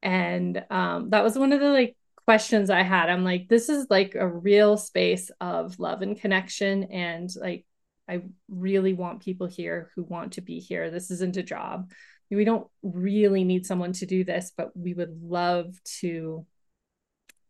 [0.03, 1.97] and um, that was one of the like
[2.31, 3.11] questions I had.
[3.11, 6.85] I'm like, this is like a real space of love and connection.
[6.85, 7.67] And like,
[8.09, 10.93] I really want people here who want to be here.
[10.93, 11.91] This isn't a job.
[12.31, 16.47] We don't really need someone to do this, but we would love to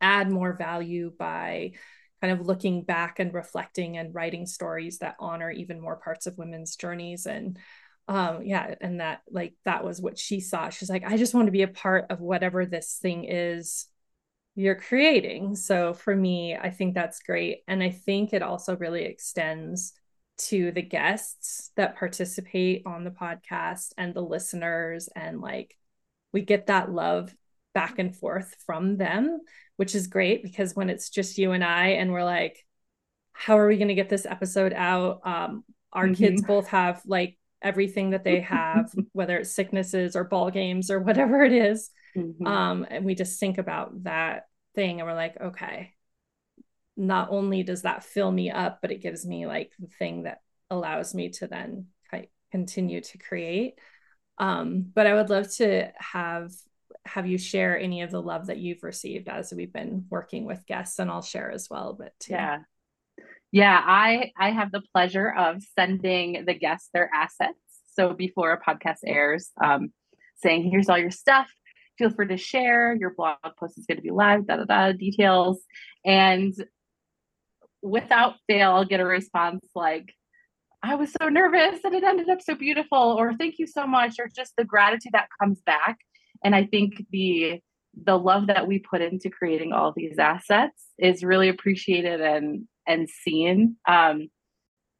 [0.00, 1.72] add more value by
[2.20, 6.36] kind of looking back and reflecting and writing stories that honor even more parts of
[6.36, 7.58] women's journeys and
[8.08, 11.46] um yeah and that like that was what she saw she's like i just want
[11.46, 13.86] to be a part of whatever this thing is
[14.54, 15.56] you're creating.
[15.56, 17.62] So for me, I think that's great.
[17.68, 19.92] And I think it also really extends
[20.48, 25.08] to the guests that participate on the podcast and the listeners.
[25.14, 25.76] And like
[26.32, 27.34] we get that love
[27.74, 29.40] back and forth from them,
[29.76, 32.64] which is great because when it's just you and I, and we're like,
[33.32, 35.20] how are we going to get this episode out?
[35.24, 36.14] Um, our mm-hmm.
[36.14, 41.00] kids both have like everything that they have, whether it's sicknesses or ball games or
[41.00, 41.90] whatever it is.
[42.16, 42.46] Mm-hmm.
[42.46, 45.94] Um, and we just think about that thing and we're like, okay,
[46.96, 50.40] not only does that fill me up, but it gives me like the thing that
[50.70, 51.86] allows me to then
[52.50, 53.74] continue to create.
[54.38, 56.50] Um, but I would love to have
[57.14, 60.66] have you share any of the love that you've received as we've been working with
[60.66, 61.94] guests, and I'll share as well.
[61.98, 62.60] But yeah,
[63.52, 67.58] yeah, I I have the pleasure of sending the guests their assets.
[67.92, 69.92] So before a podcast airs, um,
[70.36, 71.48] saying here's all your stuff
[72.00, 72.96] feel free to share.
[72.98, 75.62] Your blog post is going to be live, da da da, details.
[76.04, 76.54] And
[77.82, 80.14] without fail, I'll get a response like,
[80.82, 84.14] I was so nervous and it ended up so beautiful, or thank you so much,
[84.18, 85.98] or just the gratitude that comes back.
[86.44, 87.60] And I think the
[88.04, 93.08] the love that we put into creating all these assets is really appreciated and and
[93.08, 93.76] seen.
[93.88, 94.28] Um,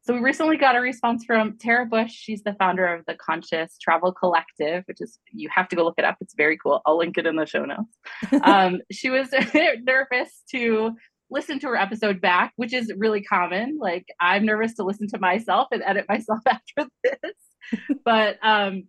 [0.03, 2.11] so we recently got a response from Tara Bush.
[2.11, 5.99] She's the founder of the Conscious Travel Collective, which is you have to go look
[5.99, 6.17] it up.
[6.21, 6.81] It's very cool.
[6.87, 8.41] I'll link it in the show notes.
[8.43, 9.29] um, she was
[9.83, 10.95] nervous to
[11.29, 13.77] listen to her episode back, which is really common.
[13.79, 17.89] Like I'm nervous to listen to myself and edit myself after this.
[18.03, 18.85] but um,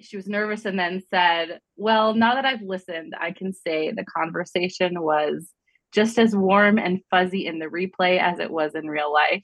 [0.00, 4.04] she was nervous and then said, Well, now that I've listened, I can say the
[4.04, 5.50] conversation was
[5.92, 9.42] just as warm and fuzzy in the replay as it was in real life.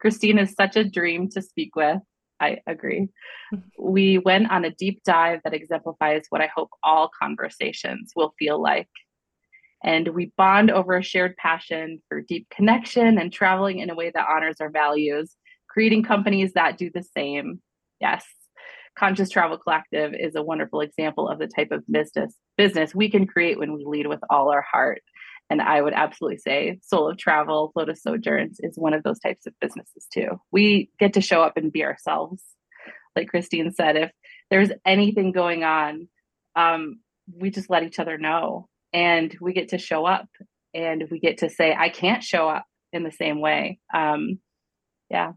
[0.00, 1.98] Christine is such a dream to speak with.
[2.40, 3.08] I agree.
[3.78, 8.62] We went on a deep dive that exemplifies what I hope all conversations will feel
[8.62, 8.88] like.
[9.84, 14.10] And we bond over a shared passion for deep connection and traveling in a way
[14.14, 15.36] that honors our values,
[15.68, 17.60] creating companies that do the same.
[18.00, 18.24] Yes.
[18.98, 23.26] Conscious Travel Collective is a wonderful example of the type of business business we can
[23.26, 25.02] create when we lead with all our heart.
[25.50, 29.46] And I would absolutely say Soul of Travel, Lotus Sojourns is one of those types
[29.46, 30.40] of businesses too.
[30.50, 32.42] We get to show up and be ourselves.
[33.16, 34.10] Like Christine said, if
[34.50, 36.08] there's anything going on,
[36.56, 37.00] um,
[37.34, 40.28] we just let each other know and we get to show up
[40.74, 43.78] and we get to say, I can't show up in the same way.
[43.94, 44.38] Um,
[45.10, 45.32] yeah.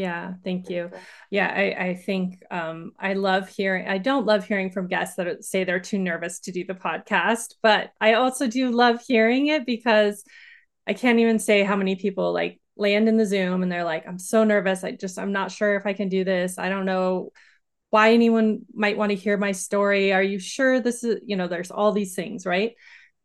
[0.00, 0.90] Yeah, thank you.
[1.30, 5.44] Yeah, I, I think um, I love hearing, I don't love hearing from guests that
[5.44, 9.66] say they're too nervous to do the podcast, but I also do love hearing it
[9.66, 10.24] because
[10.86, 14.08] I can't even say how many people like land in the Zoom and they're like,
[14.08, 14.84] I'm so nervous.
[14.84, 16.58] I just, I'm not sure if I can do this.
[16.58, 17.30] I don't know
[17.90, 20.14] why anyone might want to hear my story.
[20.14, 22.72] Are you sure this is, you know, there's all these things, right?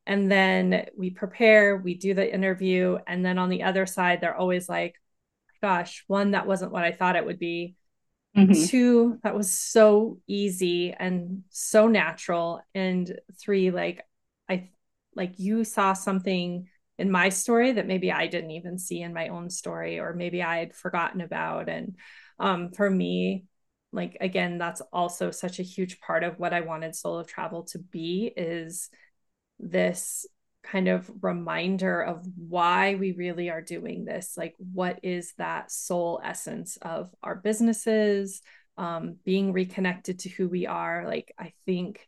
[0.06, 2.98] And then we prepare, we do the interview.
[3.08, 4.96] And then on the other side, they're always like,
[5.62, 7.76] gosh, one, that wasn't what I thought it would be.
[8.36, 8.66] Mm-hmm.
[8.66, 12.62] Two, that was so easy and so natural.
[12.74, 14.04] And three, like,
[14.50, 14.70] I
[15.16, 19.30] like you saw something in my story that maybe I didn't even see in my
[19.30, 21.70] own story, or maybe I had forgotten about.
[21.70, 21.96] And
[22.40, 23.46] um, for me,
[23.92, 27.64] like again, that's also such a huge part of what I wanted Soul of Travel
[27.72, 28.90] to be is
[29.60, 30.26] this
[30.66, 34.34] kind of reminder of why we really are doing this.
[34.36, 38.42] Like, what is that soul essence of our businesses,
[38.78, 41.06] um, being reconnected to who we are?
[41.06, 42.08] Like, I think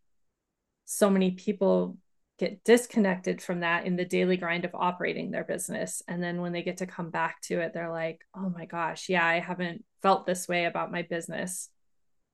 [0.85, 1.97] so many people
[2.39, 6.03] get disconnected from that in the daily grind of operating their business.
[6.07, 9.09] And then when they get to come back to it, they're like, oh my gosh,
[9.09, 11.69] yeah, I haven't felt this way about my business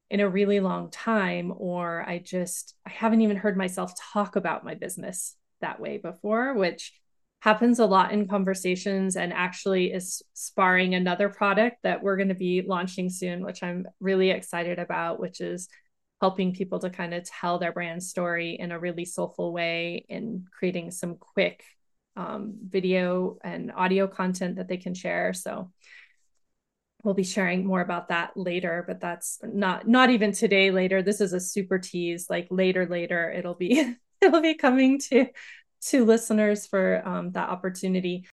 [0.09, 1.53] in a really long time.
[1.55, 6.53] Or I just, I haven't even heard myself talk about my business that way before,
[6.53, 6.93] which
[7.39, 12.36] happens a lot in conversations and actually is sparring another product that we're going to
[12.36, 15.68] be launching soon, which I'm really excited about, which is
[16.22, 20.47] helping people to kind of tell their brand story in a really soulful way and
[20.57, 21.66] creating some quick
[22.16, 25.34] um, video and audio content that they can share.
[25.34, 25.70] So
[27.03, 31.01] we'll be sharing more about that later, but that's not not even today later.
[31.01, 33.95] This is a super tease, like later, later, it'll be
[34.28, 35.28] it'll be coming to
[35.82, 38.26] to listeners for um, that opportunity.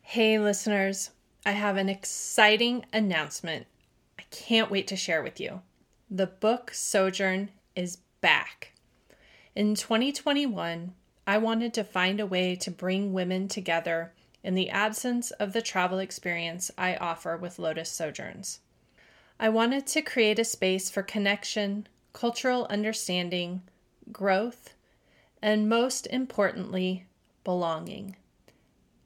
[0.00, 1.10] Hey, listeners,
[1.44, 3.66] I have an exciting announcement.
[4.18, 5.60] I can't wait to share with you.
[6.10, 8.72] The book Sojourn is back.
[9.54, 10.94] In 2021,
[11.26, 15.62] I wanted to find a way to bring women together in the absence of the
[15.62, 18.60] travel experience I offer with Lotus Sojourns.
[19.38, 23.62] I wanted to create a space for connection, cultural understanding,
[24.10, 24.74] growth,
[25.44, 27.04] and most importantly,
[27.44, 28.16] belonging.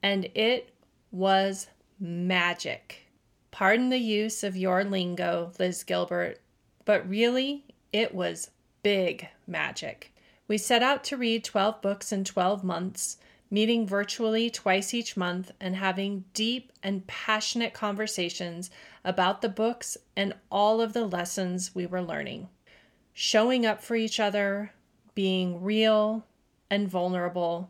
[0.05, 0.73] And it
[1.11, 1.67] was
[1.99, 3.09] magic.
[3.51, 6.39] Pardon the use of your lingo, Liz Gilbert,
[6.85, 8.53] but really, it was
[8.85, 10.15] big magic.
[10.47, 13.17] We set out to read 12 books in 12 months,
[13.51, 18.71] meeting virtually twice each month and having deep and passionate conversations
[19.05, 22.49] about the books and all of the lessons we were learning.
[23.13, 24.71] Showing up for each other,
[25.19, 26.25] being real
[26.71, 27.69] and vulnerable,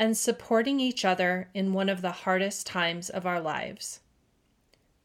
[0.00, 4.00] and supporting each other in one of the hardest times of our lives.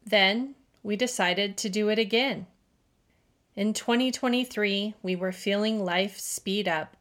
[0.04, 2.48] Then we decided to do it again.
[3.56, 6.98] In 2023, we were feeling life speed up,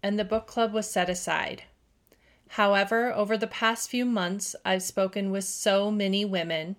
[0.00, 1.64] and the book club was set aside.
[2.50, 6.76] However, over the past few months, I've spoken with so many women,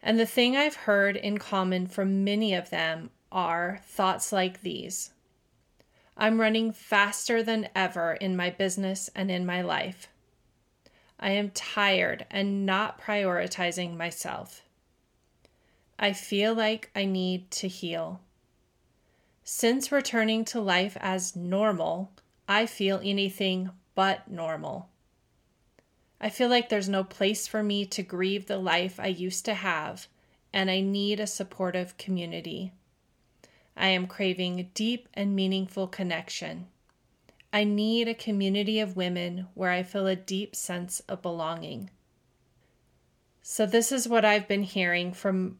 [0.00, 5.11] and the thing I've heard in common from many of them are thoughts like these
[6.16, 10.08] I'm running faster than ever in my business and in my life.
[11.18, 14.62] I am tired and not prioritizing myself.
[15.98, 18.20] I feel like I need to heal.
[19.44, 22.12] Since returning to life as normal,
[22.48, 24.88] I feel anything but normal.
[26.20, 29.54] I feel like there's no place for me to grieve the life I used to
[29.54, 30.06] have,
[30.52, 32.72] and I need a supportive community.
[33.76, 36.66] I am craving deep and meaningful connection.
[37.52, 41.90] I need a community of women where I feel a deep sense of belonging.
[43.42, 45.58] So, this is what I've been hearing from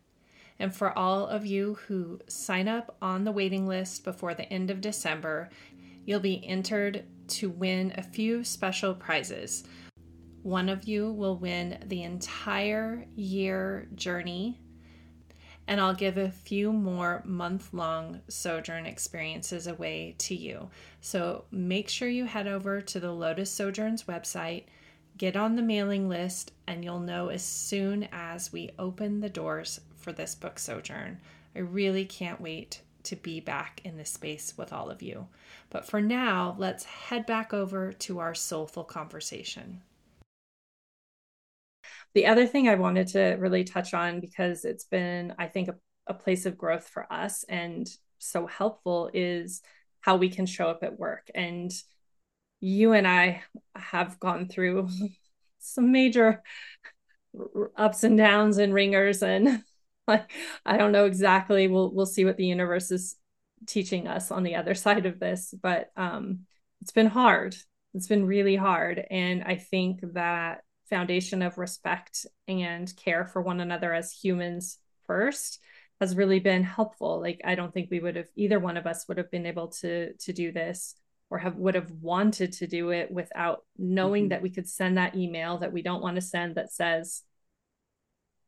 [0.59, 4.69] And for all of you who sign up on the waiting list before the end
[4.69, 5.49] of December,
[6.05, 9.63] you'll be entered to win a few special prizes.
[10.43, 14.59] One of you will win the entire year journey,
[15.67, 20.69] and I'll give a few more month long Sojourn experiences away to you.
[21.01, 24.63] So make sure you head over to the Lotus Sojourns website,
[25.17, 29.79] get on the mailing list, and you'll know as soon as we open the doors
[29.95, 31.19] for this book sojourn.
[31.55, 35.27] I really can't wait to be back in this space with all of you.
[35.69, 39.81] But for now, let's head back over to our soulful conversation.
[42.13, 45.75] The other thing I wanted to really touch on, because it's been, I think, a,
[46.07, 47.87] a place of growth for us and
[48.19, 49.61] so helpful, is
[50.01, 51.29] how we can show up at work.
[51.33, 51.71] And
[52.59, 53.43] you and I
[53.75, 54.89] have gone through
[55.59, 56.43] some major
[57.75, 59.63] ups and downs and ringers and
[60.07, 60.31] like
[60.65, 61.67] I don't know exactly.
[61.67, 63.15] We'll we'll see what the universe is
[63.67, 66.41] teaching us on the other side of this, but um,
[66.81, 67.55] it's been hard.
[67.93, 70.63] It's been really hard, and I think that
[70.93, 74.77] foundation of respect and care for one another as humans
[75.07, 75.59] first
[75.99, 77.19] has really been helpful.
[77.19, 79.69] Like I don't think we would have either one of us would have been able
[79.79, 80.93] to to do this
[81.31, 84.29] or have would have wanted to do it without knowing mm-hmm.
[84.29, 87.23] that we could send that email that we don't want to send that says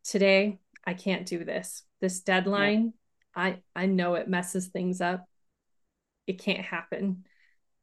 [0.04, 1.82] today I can't do this.
[2.00, 2.94] This deadline,
[3.36, 3.44] yeah.
[3.44, 5.26] I I know it messes things up.
[6.28, 7.24] It can't happen.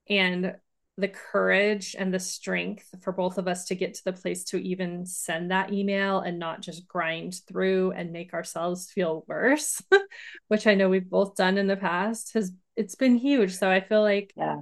[0.08, 0.54] And
[0.98, 4.58] the courage and the strength for both of us to get to the place to
[4.58, 9.80] even send that email and not just grind through and make ourselves feel worse,
[10.48, 13.54] which I know we've both done in the past, has it's been huge.
[13.56, 14.58] So I feel like yeah.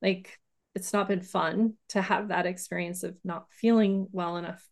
[0.00, 0.38] like
[0.74, 4.64] it's not been fun to have that experience of not feeling well enough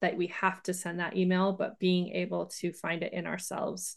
[0.00, 3.96] that we have to send that email, but being able to find it in ourselves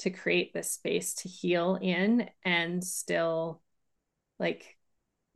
[0.00, 3.62] to create this space to heal in and still
[4.38, 4.75] like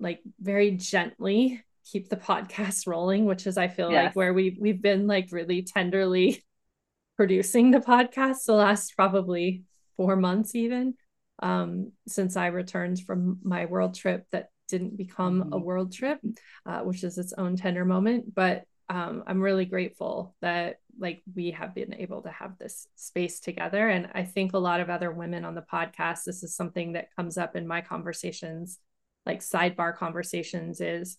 [0.01, 4.07] like very gently keep the podcast rolling which is i feel yes.
[4.07, 6.43] like where we we've been like really tenderly
[7.17, 9.63] producing the podcast the last probably
[9.97, 10.95] 4 months even
[11.43, 15.53] um since i returned from my world trip that didn't become mm-hmm.
[15.53, 16.21] a world trip
[16.67, 21.53] uh, which is its own tender moment but um, I'm really grateful that like we
[21.53, 23.89] have been able to have this space together.
[23.89, 27.15] And I think a lot of other women on the podcast, this is something that
[27.15, 28.79] comes up in my conversations,
[29.27, 31.19] like sidebar conversations, is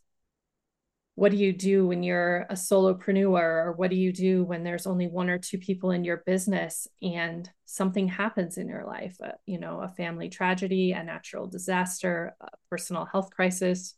[1.15, 3.65] what do you do when you're a solopreneur?
[3.65, 6.87] Or what do you do when there's only one or two people in your business
[7.01, 9.17] and something happens in your life?
[9.23, 13.95] Uh, you know a family tragedy a natural disaster a personal health crisis.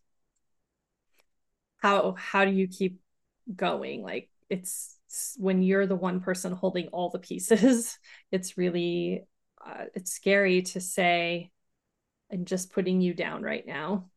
[1.77, 2.99] How how do you keep
[3.55, 4.03] going?
[4.03, 4.97] Like it's
[5.37, 7.97] when you're the one person holding all the pieces
[8.31, 9.23] it's really
[9.65, 11.51] uh, it's scary to say
[12.33, 14.09] i'm just putting you down right now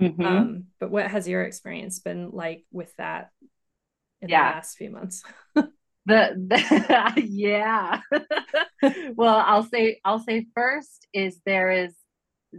[0.00, 0.22] mm-hmm.
[0.24, 3.30] um, but what has your experience been like with that
[4.22, 4.50] in yeah.
[4.50, 5.22] the last few months
[5.54, 5.66] the,
[6.06, 8.00] the yeah
[9.14, 11.94] well i'll say i'll say first is there is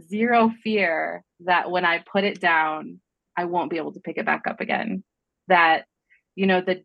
[0.08, 3.00] zero fear that when i put it down
[3.36, 5.02] i won't be able to pick it back up again
[5.48, 5.86] that
[6.34, 6.82] you know the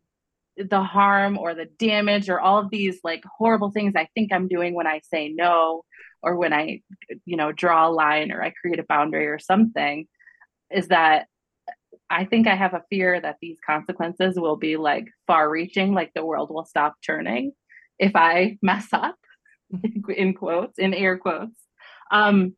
[0.56, 4.48] the harm or the damage or all of these like horrible things I think I'm
[4.48, 5.84] doing when I say no
[6.22, 6.82] or when I
[7.24, 10.06] you know draw a line or I create a boundary or something
[10.70, 11.26] is that
[12.10, 16.12] I think I have a fear that these consequences will be like far reaching like
[16.14, 17.52] the world will stop turning
[17.98, 19.16] if I mess up
[20.08, 21.60] in quotes in air quotes
[22.10, 22.54] um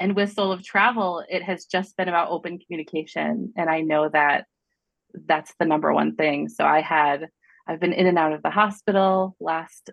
[0.00, 4.08] and with soul of travel it has just been about open communication and I know
[4.08, 4.46] that
[5.26, 6.48] that's the number one thing.
[6.48, 7.28] So I had
[7.66, 9.90] I've been in and out of the hospital last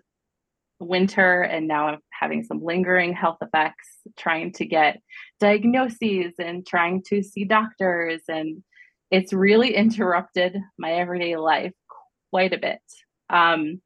[0.80, 5.00] winter and now I've having some lingering health effects, trying to get
[5.40, 8.20] diagnoses and trying to see doctors.
[8.28, 8.62] And
[9.10, 11.72] it's really interrupted my everyday life
[12.30, 12.82] quite a bit.
[13.30, 13.80] Um,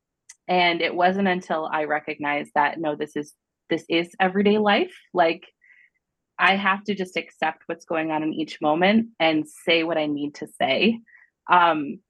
[0.49, 3.33] and it wasn't until I recognized that no, this is
[3.71, 4.95] this is everyday life.
[5.15, 5.47] Like
[6.39, 10.07] I have to just accept what's going on in each moment and say what I
[10.07, 11.01] need to say.
[11.51, 12.01] Um,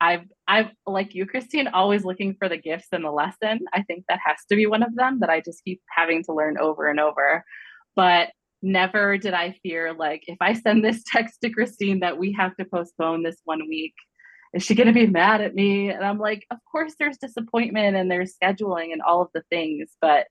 [0.00, 3.60] I've I've like you, Christine, always looking for the gifts in the lesson.
[3.72, 6.32] I think that has to be one of them that I just keep having to
[6.32, 7.44] learn over and over.
[7.96, 8.30] But
[8.62, 12.56] never did I fear like if I send this text to Christine that we have
[12.56, 13.94] to postpone this one week,
[14.54, 15.90] is she gonna be mad at me?
[15.90, 19.90] And I'm like, of course there's disappointment and there's scheduling and all of the things,
[20.00, 20.26] but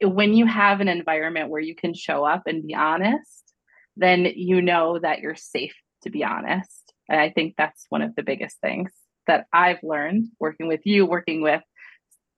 [0.00, 3.54] when you have an environment where you can show up and be honest,
[3.96, 8.14] then you know that you're safe to be honest and I think that's one of
[8.16, 8.90] the biggest things
[9.26, 11.62] that I've learned working with you, working with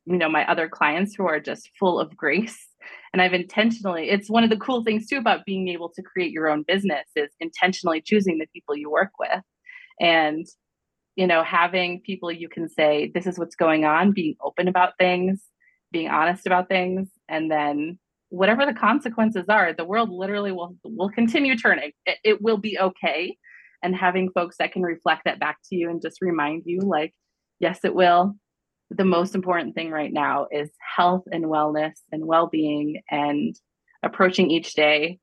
[0.07, 2.67] you know my other clients who are just full of grace.
[3.15, 6.33] And i've intentionally it's one of the cool things too about being able to create
[6.33, 9.41] your own business is intentionally choosing the people you work with.
[10.01, 10.47] And
[11.17, 14.99] you know having people you can say this is what's going on being open about
[14.99, 15.45] things
[15.93, 17.99] being honest about things and then
[18.31, 21.93] whatever the consequences are the world literally will will continue turning.
[22.05, 23.37] It, it will be okay
[23.85, 27.15] and having folks that can reflect that back to you and just remind you like
[27.61, 28.35] yes it will.
[28.91, 33.55] The most important thing right now is health and wellness and well-being and
[34.03, 35.19] approaching each day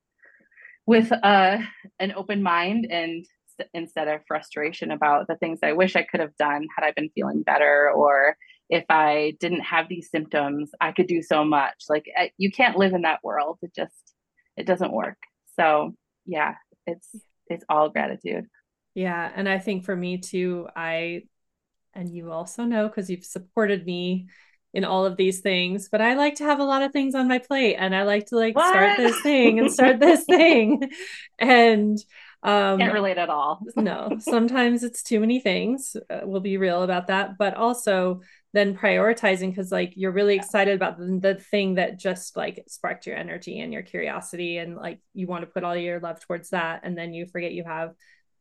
[0.85, 1.57] with uh,
[1.99, 3.25] an open mind and
[3.73, 7.11] instead of frustration about the things I wish I could have done had I been
[7.13, 8.35] feeling better or
[8.69, 11.83] if I didn't have these symptoms I could do so much.
[11.89, 12.05] Like
[12.37, 13.59] you can't live in that world.
[13.61, 14.13] It just
[14.57, 15.17] it doesn't work.
[15.55, 15.93] So
[16.25, 16.55] yeah
[16.87, 17.15] it's
[17.51, 18.47] it's all gratitude.
[18.93, 19.31] Yeah.
[19.33, 21.23] And I think for me too, I,
[21.93, 24.27] and you also know because you've supported me
[24.73, 27.27] in all of these things, but I like to have a lot of things on
[27.27, 28.69] my plate and I like to like what?
[28.69, 30.89] start this thing and start this thing.
[31.39, 31.97] And
[32.43, 33.61] um can't relate at all.
[33.75, 35.95] no, sometimes it's too many things.
[36.09, 38.21] Uh, we'll be real about that, but also
[38.53, 43.07] then prioritizing because like you're really excited about the, the thing that just like sparked
[43.07, 46.49] your energy and your curiosity and like you want to put all your love towards
[46.49, 47.93] that and then you forget you have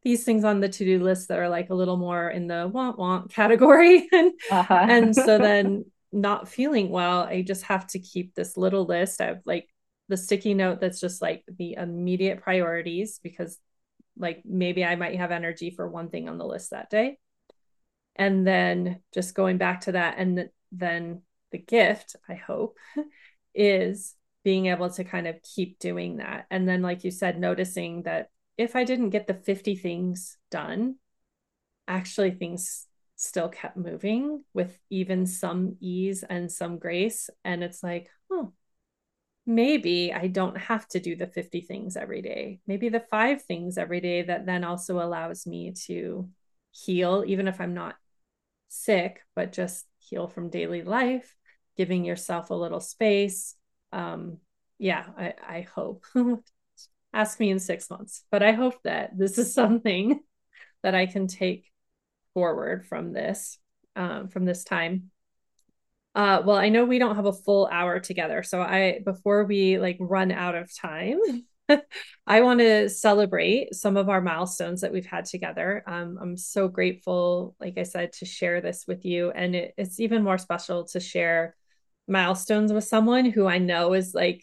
[0.03, 2.99] these things on the to-do list that are like a little more in the want
[2.99, 4.09] want category.
[4.11, 4.87] And uh-huh.
[4.89, 9.39] and so then not feeling well i just have to keep this little list of
[9.45, 9.69] like
[10.09, 13.59] the sticky note that's just like the immediate priorities because
[14.19, 17.17] like maybe i might have energy for one thing on the list that day
[18.21, 22.79] and then just going back to that and then the gift i hope
[23.55, 24.15] is
[24.45, 26.47] being able to kind of keep doing that.
[26.51, 30.97] And then like you said noticing that if i didn't get the 50 things done
[31.89, 37.29] actually things still kept moving with even some ease and some grace.
[37.45, 38.53] And it's like oh
[39.47, 42.61] maybe i don't have to do the 50 things every day.
[42.67, 46.29] Maybe the five things every day that then also allows me to
[46.73, 47.97] heal even if i'm not
[48.71, 51.37] sick, but just heal from daily life,
[51.77, 53.55] giving yourself a little space.
[53.93, 54.39] Um,
[54.79, 56.05] yeah, I, I hope.
[57.13, 60.21] Ask me in six months, but I hope that this is something
[60.83, 61.67] that I can take
[62.35, 63.59] forward from this,
[63.97, 65.11] um, from this time.
[66.15, 69.79] Uh, well, I know we don't have a full hour together, so I before we
[69.79, 71.19] like run out of time,
[72.27, 75.83] I want to celebrate some of our milestones that we've had together.
[75.87, 79.31] Um, I'm so grateful, like I said, to share this with you.
[79.31, 81.57] And it, it's even more special to share
[82.09, 84.43] milestones with someone who I know is like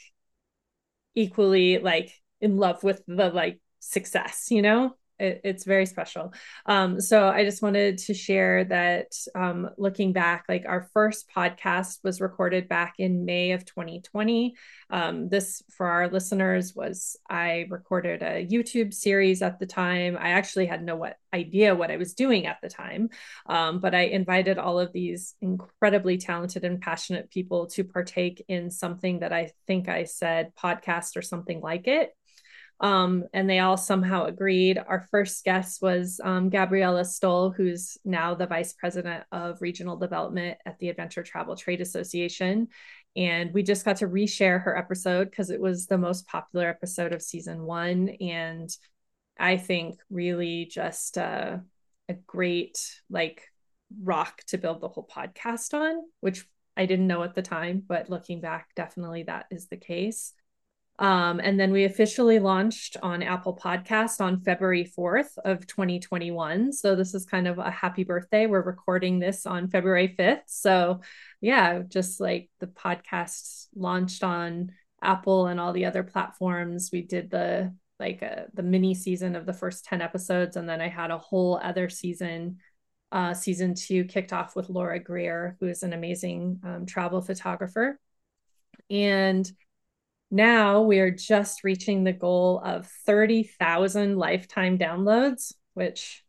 [1.15, 4.95] equally like in love with the like success, you know?
[5.19, 6.33] It, it's very special.
[6.65, 11.99] Um, so I just wanted to share that um, looking back, like our first podcast
[12.03, 14.55] was recorded back in May of 2020.
[14.89, 20.17] Um, this, for our listeners, was I recorded a YouTube series at the time.
[20.19, 23.09] I actually had no what idea what I was doing at the time,
[23.47, 28.71] um, but I invited all of these incredibly talented and passionate people to partake in
[28.71, 32.16] something that I think I said podcast or something like it.
[32.79, 34.77] Um, and they all somehow agreed.
[34.77, 40.59] Our first guest was um, Gabriella Stoll, who's now the vice president of regional development
[40.65, 42.67] at the Adventure Travel Trade Association.
[43.15, 47.13] And we just got to reshare her episode because it was the most popular episode
[47.13, 48.09] of season one.
[48.21, 48.69] And
[49.39, 51.57] I think really just uh,
[52.09, 52.77] a great
[53.09, 53.43] like
[54.03, 58.09] rock to build the whole podcast on, which I didn't know at the time, but
[58.09, 60.33] looking back, definitely that is the case.
[60.99, 66.73] Um, and then we officially launched on Apple Podcast on February 4th of 2021.
[66.73, 68.47] So this is kind of a happy birthday.
[68.47, 70.41] We're recording this on February 5th.
[70.47, 71.01] So
[71.39, 74.71] yeah, just like the podcast launched on
[75.01, 76.89] Apple and all the other platforms.
[76.91, 80.81] We did the like uh, the mini season of the first 10 episodes and then
[80.81, 82.57] I had a whole other season
[83.11, 87.99] uh, season two kicked off with Laura Grier, who is an amazing um, travel photographer.
[88.89, 89.49] And
[90.29, 96.23] now we're just reaching the goal of 30,000 lifetime downloads, which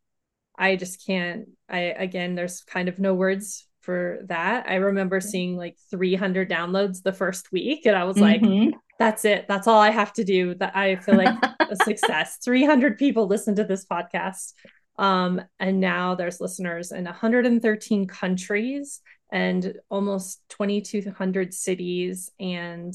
[0.57, 1.49] I just can't.
[1.69, 4.69] I, again, there's kind of no words for that.
[4.69, 8.65] I remember seeing like 300 downloads the first week, and I was mm-hmm.
[8.65, 9.47] like, that's it.
[9.49, 10.55] That's all I have to do.
[10.55, 12.39] That I feel like a success.
[12.45, 14.53] 300 people listen to this podcast.
[14.99, 22.31] Um, and now there's listeners in 113 countries and almost 2,200 cities.
[22.41, 22.93] And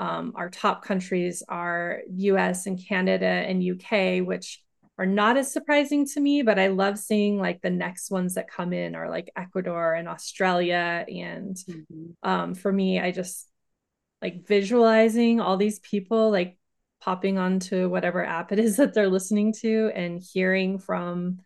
[0.00, 4.62] um, our top countries are US and Canada and UK, which
[4.96, 8.50] are not as surprising to me, but I love seeing like the next ones that
[8.50, 11.04] come in are like Ecuador and Australia.
[11.06, 12.06] And mm-hmm.
[12.22, 13.46] um, for me, I just
[14.22, 16.56] like visualizing all these people like
[17.02, 21.40] popping onto whatever app it is that they're listening to and hearing from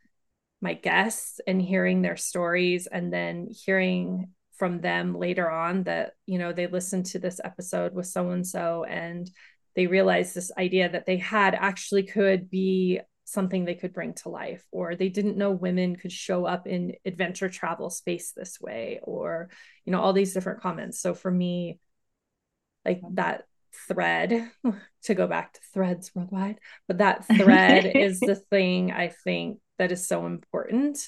[0.60, 4.30] my guests and hearing their stories and then hearing
[4.64, 8.46] from them later on that you know they listened to this episode with so and
[8.46, 9.30] so and
[9.76, 14.30] they realized this idea that they had actually could be something they could bring to
[14.30, 19.00] life or they didn't know women could show up in adventure travel space this way
[19.02, 19.50] or
[19.84, 20.98] you know all these different comments.
[20.98, 21.78] So for me
[22.86, 23.44] like that
[23.86, 24.50] thread
[25.02, 26.58] to go back to threads worldwide
[26.88, 30.98] but that thread is the thing i think that is so important.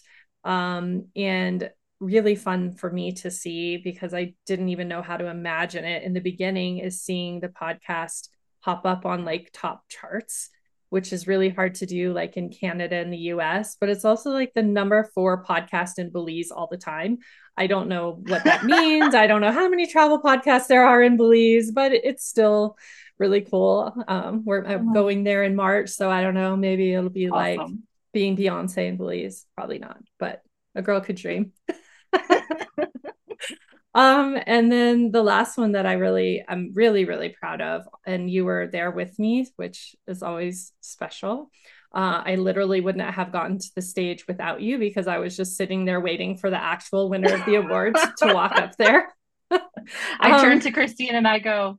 [0.45, 1.71] Um, and
[2.01, 6.03] really fun for me to see because I didn't even know how to imagine it
[6.03, 8.29] in the beginning is seeing the podcast
[8.63, 10.51] pop up on like top charts
[10.89, 14.31] which is really hard to do like in Canada and the US but it's also
[14.31, 17.19] like the number 4 podcast in Belize all the time.
[17.57, 19.15] I don't know what that means.
[19.15, 22.77] I don't know how many travel podcasts there are in Belize but it's still
[23.19, 23.95] really cool.
[24.07, 27.57] Um we're I'm going there in March so I don't know maybe it'll be awesome.
[27.59, 27.71] like
[28.13, 29.47] being Beyonce in Belize.
[29.57, 30.43] Probably not but
[30.75, 31.53] a girl could dream
[33.95, 38.31] um, and then the last one that I really, I'm really, really proud of, and
[38.31, 41.51] you were there with me, which is always special.
[41.95, 45.57] Uh, I literally wouldn't have gotten to the stage without you because I was just
[45.57, 49.15] sitting there waiting for the actual winner of the awards to walk up there.
[49.51, 51.79] I um, turn to Christine and I go,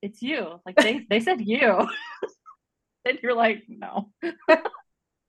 [0.00, 1.88] "It's you." Like they they said you,
[3.04, 4.12] and you're like, "No."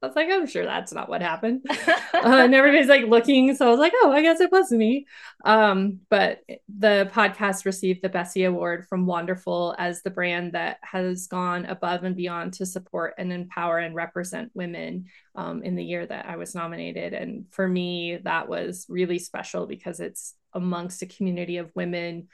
[0.01, 1.65] I was like, I'm sure that's not what happened.
[1.69, 3.53] uh, and everybody's like looking.
[3.53, 5.05] So I was like, oh, I guess it was me.
[5.43, 6.39] Um, but
[6.69, 12.05] the podcast received the Bessie Award from Wanderful as the brand that has gone above
[12.05, 16.37] and beyond to support and empower and represent women um, in the year that I
[16.37, 17.13] was nominated.
[17.13, 22.29] And for me, that was really special because it's amongst a community of women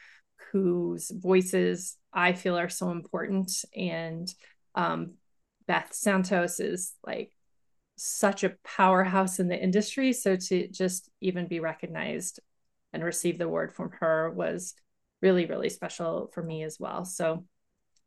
[0.51, 3.51] whose voices I feel are so important.
[3.75, 4.31] And
[4.75, 5.13] um,
[5.67, 7.31] Beth Santos is like
[7.97, 10.13] such a powerhouse in the industry.
[10.13, 12.39] So to just even be recognized
[12.93, 14.73] and receive the award from her was
[15.21, 17.05] really, really special for me as well.
[17.05, 17.45] So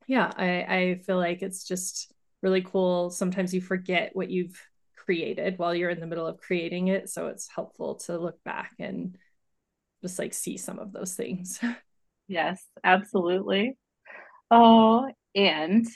[0.06, 2.12] yeah, I, I feel like it's just
[2.42, 3.10] really cool.
[3.10, 4.60] Sometimes you forget what you've
[4.96, 7.08] created while you're in the middle of creating it.
[7.10, 9.16] So it's helpful to look back and
[10.02, 11.60] just like see some of those things.
[12.30, 13.78] Yes, absolutely.
[14.50, 15.86] Oh, and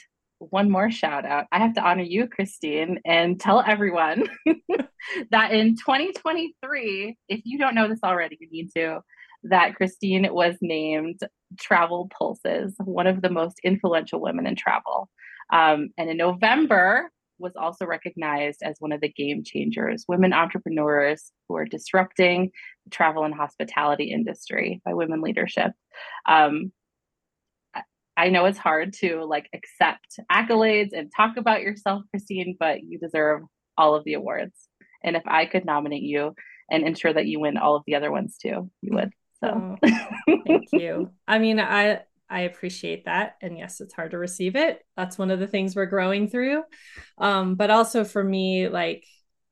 [0.49, 1.45] one more shout out.
[1.51, 4.27] I have to honor you, Christine, and tell everyone
[5.31, 9.01] that in 2023, if you don't know this already, you need to,
[9.43, 11.19] that Christine was named
[11.55, 15.09] TravelPulse's, one of the most influential women in travel.
[15.51, 21.31] Um, and in November, was also recognized as one of the game changers, women entrepreneurs
[21.47, 22.51] who are disrupting
[22.85, 25.71] the travel and hospitality industry by women leadership.
[26.27, 26.71] Um,
[28.15, 32.99] I know it's hard to like accept accolades and talk about yourself, Christine, but you
[32.99, 33.41] deserve
[33.77, 34.53] all of the awards.
[35.03, 36.35] And if I could nominate you
[36.69, 39.11] and ensure that you win all of the other ones too, you would.
[39.43, 39.89] So oh,
[40.47, 41.11] thank you.
[41.27, 43.35] I mean, I I appreciate that.
[43.41, 44.83] And yes, it's hard to receive it.
[44.95, 46.63] That's one of the things we're growing through.
[47.17, 49.05] Um, but also for me, like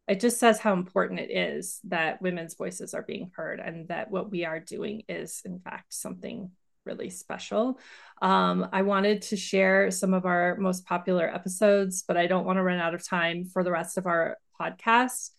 [0.07, 4.09] it just says how important it is that women's voices are being heard and that
[4.09, 6.51] what we are doing is in fact something
[6.85, 7.79] really special.
[8.21, 12.57] Um, I wanted to share some of our most popular episodes, but I don't want
[12.57, 15.31] to run out of time for the rest of our podcast.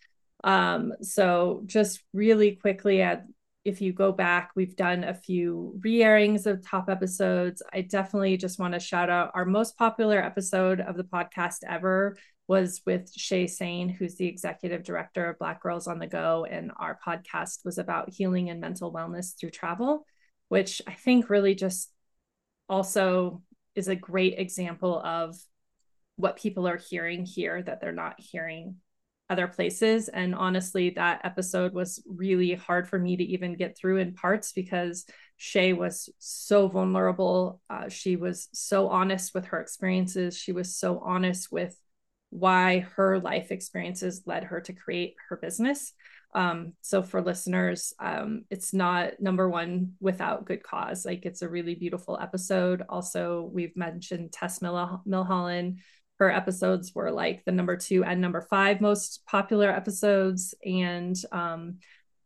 [0.45, 3.25] Um, so, just really quickly, at
[3.65, 7.63] if you go back, we've done a few re airings of top episodes.
[7.73, 12.17] I definitely just want to shout out our most popular episode of the podcast ever
[12.49, 16.45] was with Shay Sane, who's the executive director of Black Girls on the Go.
[16.45, 20.07] And our podcast was about healing and mental wellness through travel,
[20.53, 21.91] which I think really just
[22.69, 23.41] also
[23.75, 25.35] is a great example of
[26.17, 28.77] what people are hearing here that they're not hearing
[29.31, 30.09] other places.
[30.09, 34.53] And honestly, that episode was really hard for me to even get through in parts
[34.53, 35.07] because
[35.39, 37.63] Shay was so vulnerable.
[37.71, 40.37] Uh, she was so honest with her experiences.
[40.37, 41.75] She was so honest with
[42.29, 45.95] why her life experiences led her to create her business.
[46.35, 51.05] Um, so for listeners, um, it's not number one without good cause.
[51.05, 52.83] Like it's a really beautiful episode.
[52.89, 55.79] Also, we've mentioned Tess Mill- Milholland.
[56.19, 61.79] Her episodes were like the number two and number five most popular episodes, and um,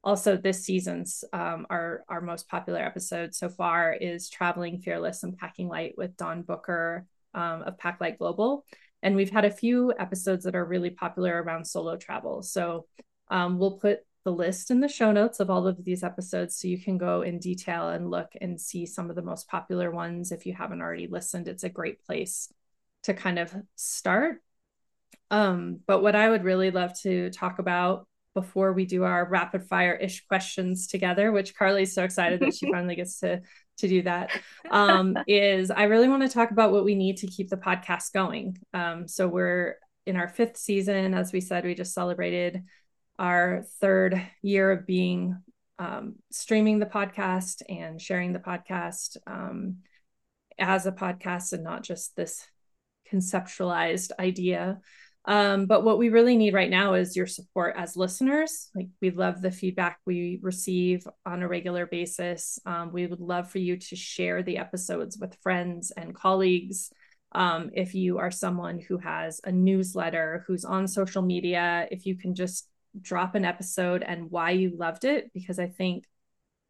[0.04, 5.36] also this season's um, our our most popular episode so far is traveling fearless and
[5.36, 8.64] packing light with Dawn Booker um, of Pack Light Global.
[9.02, 12.42] And we've had a few episodes that are really popular around solo travel.
[12.42, 12.86] So
[13.28, 16.66] um, we'll put the list in the show notes of all of these episodes so
[16.66, 20.32] you can go in detail and look and see some of the most popular ones
[20.32, 21.46] if you haven't already listened.
[21.46, 22.52] It's a great place
[23.04, 24.42] to kind of start.
[25.30, 29.64] Um, but what I would really love to talk about before we do our rapid
[29.64, 33.42] fire ish questions together, which Carly's so excited that she finally gets to
[33.78, 34.30] to do that,
[34.70, 38.12] um, is I really want to talk about what we need to keep the podcast
[38.12, 38.58] going.
[38.74, 42.64] Um, so we're in our fifth season, as we said, we just celebrated
[43.18, 45.36] our third year of being
[45.78, 49.78] um, streaming the podcast and sharing the podcast um,
[50.58, 52.46] as a podcast and not just this
[53.12, 54.80] conceptualized idea.
[55.26, 58.70] Um, but what we really need right now is your support as listeners.
[58.76, 62.60] Like, we love the feedback we receive on a regular basis.
[62.64, 66.92] Um, we would love for you to share the episodes with friends and colleagues.
[67.32, 72.16] Um, if you are someone who has a newsletter, who's on social media, if you
[72.16, 72.68] can just
[73.00, 76.04] drop an episode and why you loved it, because I think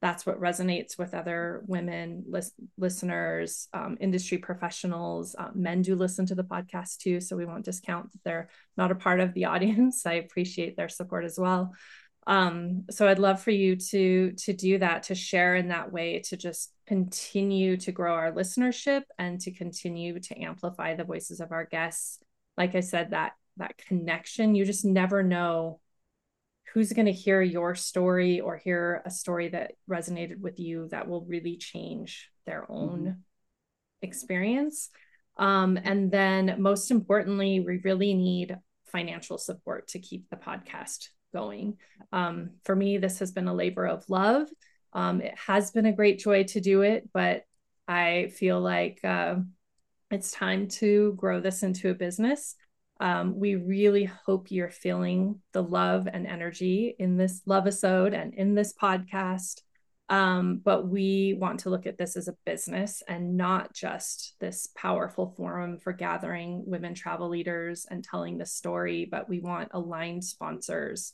[0.02, 5.34] that's what resonates with other women lis- listeners, um, industry professionals.
[5.38, 8.90] Uh, men do listen to the podcast too, so we won't discount that they're not
[8.90, 10.02] a part of the audience.
[10.06, 11.72] I appreciate their support as well.
[12.26, 16.20] Um, so I'd love for you to to do that, to share in that way,
[16.26, 21.52] to just continue to grow our listenership and to continue to amplify the voices of
[21.52, 22.18] our guests.
[22.56, 25.80] Like I said, that that connection, you just never know
[26.72, 31.08] who's going to hear your story or hear a story that resonated with you that
[31.08, 33.10] will really change their own mm-hmm.
[34.02, 34.90] experience.
[35.36, 38.56] Um, and then, most importantly, we really need
[38.86, 41.76] financial support to keep the podcast going.
[42.12, 44.48] Um, for me, this has been a labor of love.
[44.92, 47.42] Um, it has been a great joy to do it, but
[47.86, 49.36] I feel like uh,
[50.10, 52.54] it's time to grow this into a business.
[52.98, 58.34] Um, we really hope you're feeling the love and energy in this love episode and
[58.34, 59.60] in this podcast.
[60.08, 64.68] Um, but we want to look at this as a business and not just this
[64.76, 70.24] powerful forum for gathering women travel leaders and telling the story, but we want aligned
[70.24, 71.12] sponsors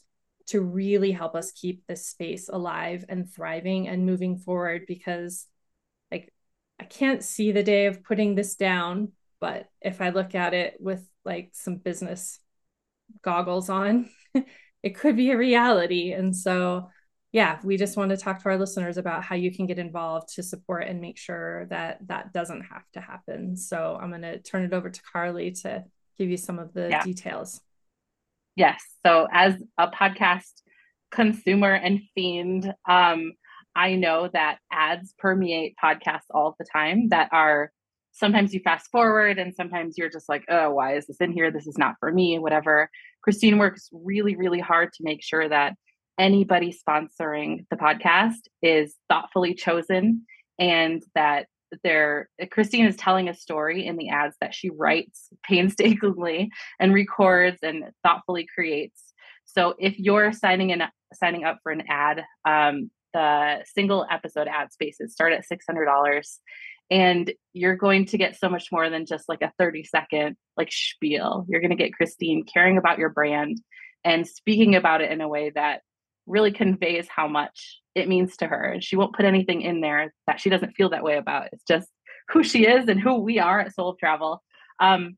[0.48, 5.46] to really help us keep this space alive and thriving and moving forward because
[6.10, 6.32] like
[6.78, 10.76] I can't see the day of putting this down, but if I look at it
[10.80, 12.38] with like some business
[13.22, 14.08] goggles on,
[14.82, 16.12] it could be a reality.
[16.12, 16.88] And so,
[17.32, 20.34] yeah, we just want to talk to our listeners about how you can get involved
[20.34, 23.56] to support and make sure that that doesn't have to happen.
[23.56, 25.84] So, I'm going to turn it over to Carly to
[26.18, 27.02] give you some of the yeah.
[27.02, 27.60] details.
[28.56, 28.82] Yes.
[29.04, 30.62] So, as a podcast
[31.10, 33.32] consumer and fiend, um,
[33.74, 37.72] I know that ads permeate podcasts all the time that are
[38.12, 41.50] sometimes you fast forward and sometimes you're just like, oh, why is this in here?
[41.50, 42.90] This is not for me, whatever.
[43.22, 45.74] Christine works really, really hard to make sure that
[46.18, 50.26] anybody sponsoring the podcast is thoughtfully chosen
[50.58, 51.46] and that
[51.82, 57.58] they're Christine is telling a story in the ads that she writes painstakingly and records
[57.62, 59.14] and thoughtfully creates.
[59.46, 60.82] So if you're signing in
[61.14, 66.38] signing up for an ad, um, the single episode ad spaces start at $600
[66.92, 70.70] and you're going to get so much more than just like a 30 second like
[70.70, 71.46] spiel.
[71.48, 73.62] You're going to get christine caring about your brand
[74.04, 75.80] and speaking about it in a way that
[76.26, 80.12] really conveys how much it means to her and she won't put anything in there
[80.26, 81.48] that she doesn't feel that way about.
[81.52, 81.88] It's just
[82.28, 84.42] who she is and who we are at soul of travel.
[84.78, 85.16] Um,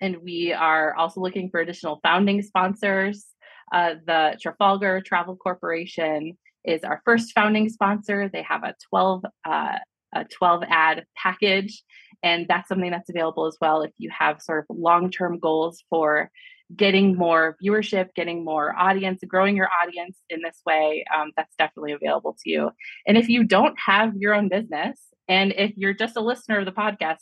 [0.00, 3.26] and we are also looking for additional founding sponsors.
[3.70, 8.30] Uh, the trafalgar travel corporation is our first founding sponsor.
[8.30, 9.78] They have a 12 uh,
[10.20, 11.82] a 12 ad package,
[12.22, 15.84] and that's something that's available as well if you have sort of long term goals
[15.90, 16.30] for
[16.74, 21.04] getting more viewership, getting more audience, growing your audience in this way.
[21.16, 22.70] Um, that's definitely available to you.
[23.06, 26.64] And if you don't have your own business, and if you're just a listener of
[26.64, 27.18] the podcast,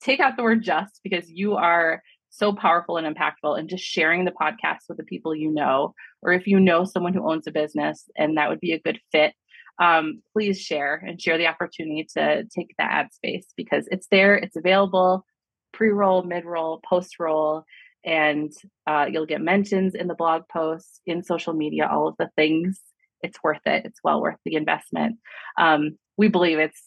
[0.00, 4.24] take out the word just because you are so powerful and impactful and just sharing
[4.24, 7.50] the podcast with the people you know or if you know someone who owns a
[7.50, 9.34] business and that would be a good fit
[9.80, 14.34] um, please share and share the opportunity to take the ad space because it's there
[14.36, 15.24] it's available
[15.72, 17.64] pre-roll mid-roll post-roll
[18.04, 18.52] and
[18.86, 22.80] uh, you'll get mentions in the blog posts in social media all of the things.
[23.22, 23.84] It's worth it.
[23.84, 25.18] It's well worth the investment.
[25.58, 26.82] Um, we believe it's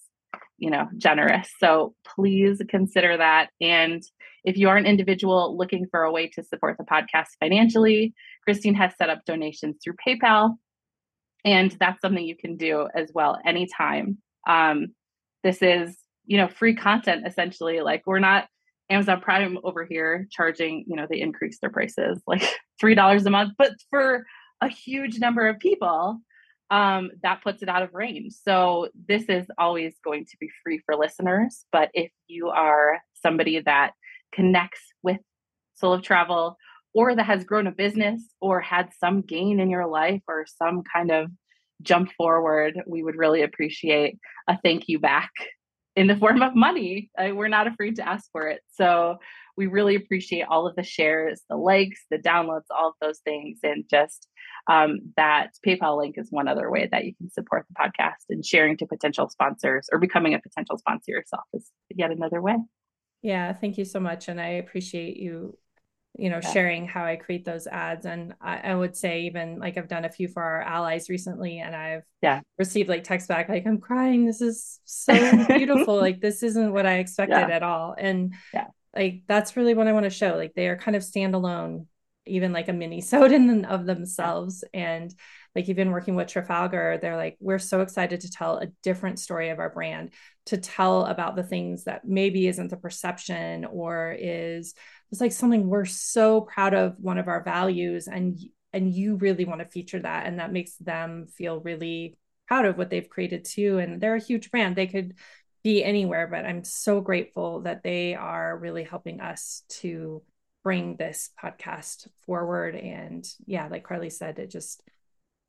[0.57, 1.49] you know generous.
[1.59, 3.49] So please consider that.
[3.61, 4.01] And
[4.43, 8.13] if you are an individual looking for a way to support the podcast financially
[8.43, 10.55] christine has set up donations through paypal
[11.45, 14.17] and that's something you can do as well anytime
[14.47, 14.87] um,
[15.43, 18.47] this is you know free content essentially like we're not
[18.89, 22.43] amazon prime over here charging you know they increase their prices like
[22.79, 24.25] three dollars a month but for
[24.61, 26.19] a huge number of people
[26.73, 28.33] um, that puts it out of range.
[28.43, 31.65] So this is always going to be free for listeners.
[31.71, 33.91] But if you are somebody that
[34.33, 35.19] connects with
[35.75, 36.57] Soul of Travel
[36.93, 40.83] or that has grown a business or had some gain in your life or some
[40.93, 41.29] kind of
[41.81, 44.17] jump forward, we would really appreciate
[44.47, 45.31] a thank you back
[45.95, 47.09] in the form of money.
[47.17, 48.61] We're not afraid to ask for it.
[48.71, 49.17] So
[49.55, 53.59] we really appreciate all of the shares, the likes, the downloads, all of those things,
[53.63, 54.27] and just
[54.67, 58.45] um, that PayPal link is one other way that you can support the podcast and
[58.45, 62.55] sharing to potential sponsors or becoming a potential sponsor yourself is yet another way.
[63.21, 64.27] Yeah, thank you so much.
[64.27, 65.57] And I appreciate you,
[66.15, 66.51] you know, yeah.
[66.51, 68.05] sharing how I create those ads.
[68.05, 71.59] And I, I, would say even like I've done a few for our allies recently
[71.59, 74.25] and I've yeah received like text back like I'm crying.
[74.25, 75.13] This is so
[75.47, 75.95] beautiful.
[75.95, 77.55] like this isn't what I expected yeah.
[77.55, 77.95] at all.
[77.97, 78.67] And yeah.
[78.95, 80.35] like that's really what I want to show.
[80.35, 81.87] Like they are kind of standalone
[82.25, 85.13] even like a minisode of themselves and
[85.55, 89.49] like even working with Trafalgar, they're like, we're so excited to tell a different story
[89.49, 90.11] of our brand,
[90.47, 94.73] to tell about the things that maybe isn't the perception or is
[95.13, 98.35] it's like something we're so proud of, one of our values, and
[98.73, 102.79] and you really want to feature that, and that makes them feel really proud of
[102.79, 103.77] what they've created too.
[103.77, 105.13] And they're a huge brand; they could
[105.63, 110.23] be anywhere, but I'm so grateful that they are really helping us to
[110.63, 112.75] bring this podcast forward.
[112.75, 114.81] And yeah, like Carly said, it just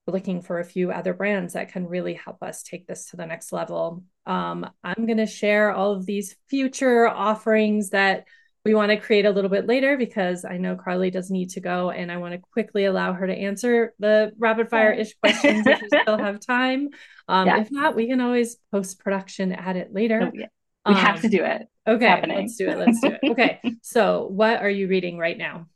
[0.07, 3.25] looking for a few other brands that can really help us take this to the
[3.25, 4.05] next level.
[4.27, 8.27] Um, I'm going to share all of these future offerings that
[8.65, 11.61] we want to create a little bit later because I know Carly does need to
[11.61, 15.67] go and I want to quickly allow her to answer the rapid fire ish questions
[15.67, 16.89] if you still have time.
[17.29, 17.61] Um, yeah.
[17.61, 20.21] If not, we can always post production add it later.
[20.23, 20.47] Oh, yeah.
[20.87, 21.67] We um, have to do it.
[21.87, 22.79] Okay, let's do it.
[22.79, 23.21] Let's do it.
[23.31, 25.67] Okay, so what are you reading right now?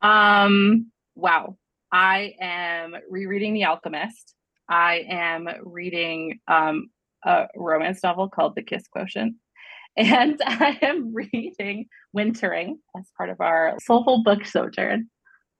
[0.00, 1.56] Um, wow.
[1.92, 4.34] I am rereading The Alchemist.
[4.68, 6.88] I am reading um,
[7.22, 9.36] a romance novel called The Kiss Quotient.
[9.96, 15.10] And I am reading Wintering as part of our soulful book sojourn.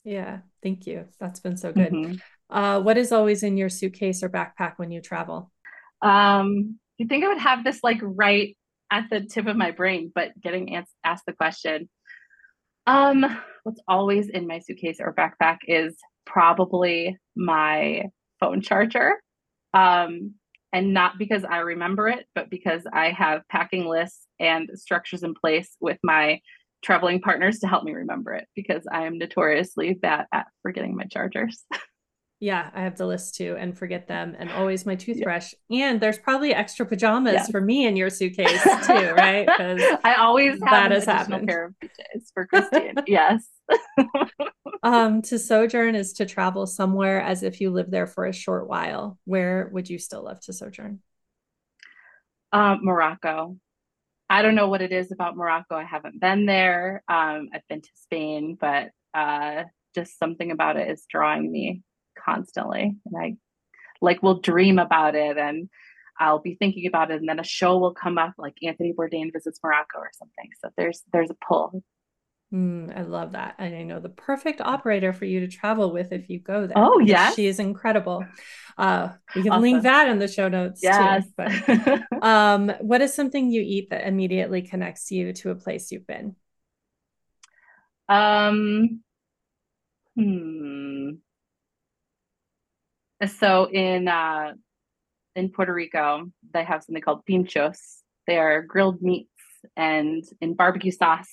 [0.04, 1.06] Yeah, thank you.
[1.18, 1.92] That's been so good.
[1.92, 2.14] Mm-hmm.
[2.50, 5.50] Uh, what is always in your suitcase or backpack when you travel?
[6.02, 8.56] Um, you think I would have this like right
[8.90, 11.88] at the tip of my brain, but getting asked the question.
[12.86, 13.24] Um,
[13.62, 18.04] what's always in my suitcase or backpack is probably my
[18.40, 19.14] phone charger.
[19.72, 20.34] Um,
[20.74, 25.32] and not because I remember it, but because I have packing lists and structures in
[25.32, 26.40] place with my
[26.82, 31.04] traveling partners to help me remember it because I am notoriously bad at forgetting my
[31.04, 31.64] chargers.
[32.44, 35.54] Yeah, I have the list too and forget them and always my toothbrush.
[35.70, 35.88] Yeah.
[35.88, 37.46] And there's probably extra pajamas yeah.
[37.46, 39.46] for me in your suitcase too, right?
[39.46, 41.48] Because I always have that has happened.
[41.48, 42.96] pair of PJs for Christine.
[43.06, 43.48] yes.
[44.82, 48.68] um, to sojourn is to travel somewhere as if you live there for a short
[48.68, 49.18] while.
[49.24, 51.00] Where would you still love to sojourn?
[52.52, 53.56] Um, Morocco.
[54.28, 55.76] I don't know what it is about Morocco.
[55.76, 57.02] I haven't been there.
[57.08, 59.64] Um, I've been to Spain, but uh,
[59.94, 61.80] just something about it is drawing me
[62.24, 62.96] constantly.
[63.04, 63.36] And I
[64.00, 65.68] like will dream about it and
[66.18, 69.32] I'll be thinking about it and then a show will come up like Anthony Bourdain
[69.32, 70.50] visits Morocco or something.
[70.60, 71.82] So there's there's a pull.
[72.52, 73.56] Mm, I love that.
[73.58, 76.78] And I know the perfect operator for you to travel with if you go there.
[76.78, 77.32] Oh, yeah.
[77.32, 78.24] She is incredible.
[78.78, 79.62] Uh, we can awesome.
[79.62, 81.24] link that in the show notes yes.
[81.24, 81.32] too.
[81.36, 86.06] But, um, what is something you eat that immediately connects you to a place you've
[86.06, 86.36] been?
[88.08, 89.00] Um,
[90.14, 91.10] hmm
[93.26, 94.54] So in uh,
[95.36, 97.78] in Puerto Rico, they have something called pinchos.
[98.26, 99.30] They are grilled meats
[99.76, 101.32] and in barbecue sauce.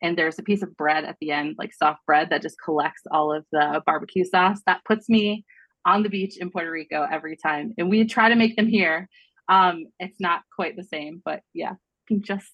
[0.00, 3.02] And there's a piece of bread at the end, like soft bread, that just collects
[3.10, 4.60] all of the barbecue sauce.
[4.66, 5.44] That puts me
[5.84, 7.74] on the beach in Puerto Rico every time.
[7.78, 9.08] And we try to make them here.
[9.48, 11.74] Um, it's not quite the same, but yeah,
[12.10, 12.44] pinchos.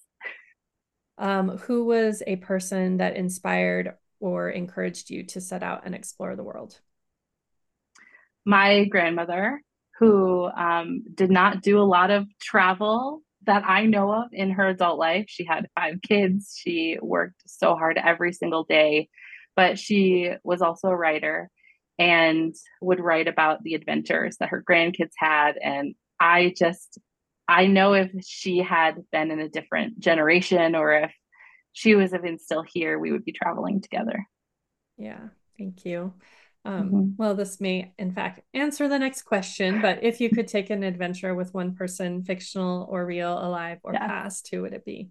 [1.17, 6.37] Um, who was a person that inspired or encouraged you to set out and explore
[6.37, 6.81] the world?
[8.49, 9.61] My grandmother,
[9.99, 14.69] who um, did not do a lot of travel that I know of in her
[14.69, 15.27] adult life.
[15.29, 16.55] She had five kids.
[16.57, 19.11] She worked so hard every single day,
[19.55, 21.51] but she was also a writer
[21.99, 25.59] and would write about the adventures that her grandkids had.
[25.63, 26.99] And I just,
[27.49, 31.13] I know if she had been in a different generation or if
[31.75, 34.27] she was even still here, we would be traveling together.
[34.97, 35.29] Yeah,
[35.59, 36.15] thank you.
[36.65, 37.11] Um, mm-hmm.
[37.17, 39.81] Well, this may, in fact, answer the next question.
[39.81, 43.95] But if you could take an adventure with one person, fictional or real, alive or
[43.95, 44.07] yeah.
[44.07, 45.11] past, who would it be?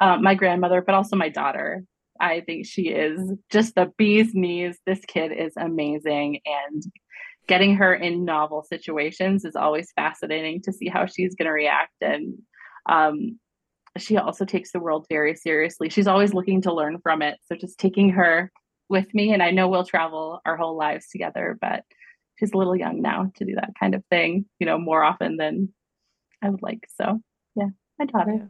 [0.00, 1.84] Uh, my grandmother, but also my daughter.
[2.18, 3.20] I think she is
[3.50, 4.78] just the bee's knees.
[4.86, 6.40] This kid is amazing.
[6.44, 6.82] And
[7.46, 11.94] getting her in novel situations is always fascinating to see how she's going to react.
[12.00, 12.38] And
[12.88, 13.38] um,
[13.98, 15.88] she also takes the world very seriously.
[15.88, 17.38] She's always looking to learn from it.
[17.46, 18.52] So just taking her
[18.90, 21.84] with me, and I know we'll travel our whole lives together, but
[22.38, 25.36] she's a little young now to do that kind of thing, you know, more often
[25.36, 25.72] than
[26.42, 26.86] I would like.
[27.00, 27.20] So,
[27.54, 27.68] yeah,
[27.98, 28.32] my daughter.
[28.36, 28.46] Yeah.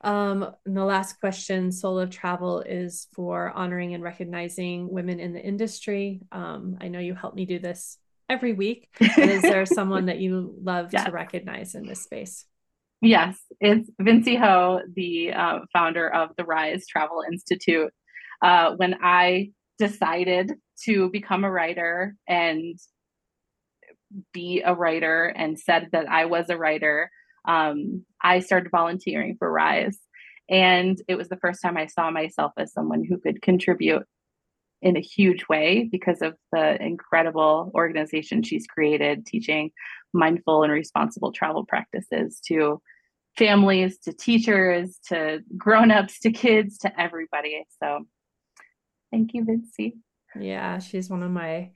[0.00, 5.32] Um, and the last question, Soul of Travel, is for honoring and recognizing women in
[5.32, 6.20] the industry.
[6.30, 8.88] Um, I know you help me do this every week.
[9.00, 11.04] Is there someone that you love yes.
[11.04, 12.44] to recognize in this space?
[13.00, 17.92] Yes, it's Vinci Ho, the uh, founder of the Rise Travel Institute.
[18.44, 20.52] Uh, when I decided
[20.84, 22.78] to become a writer and
[24.34, 27.10] be a writer and said that I was a writer,
[27.48, 29.98] um, I started volunteering for Rise.
[30.50, 34.04] And it was the first time I saw myself as someone who could contribute
[34.82, 39.70] in a huge way because of the incredible organization she's created, teaching
[40.12, 42.82] mindful and responsible travel practices to
[43.38, 47.64] families, to teachers, to grown-ups, to kids, to everybody.
[47.82, 48.06] So
[49.14, 49.94] thank you, Vinci.
[50.38, 51.70] Yeah, she's one of my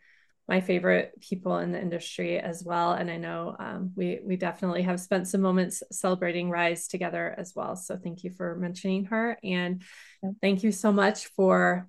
[0.49, 2.93] my favorite people in the industry as well.
[2.93, 7.53] And I know um, we we definitely have spent some moments celebrating Rise together as
[7.55, 7.77] well.
[7.77, 9.83] So thank you for mentioning her, and
[10.43, 11.89] thank you so much for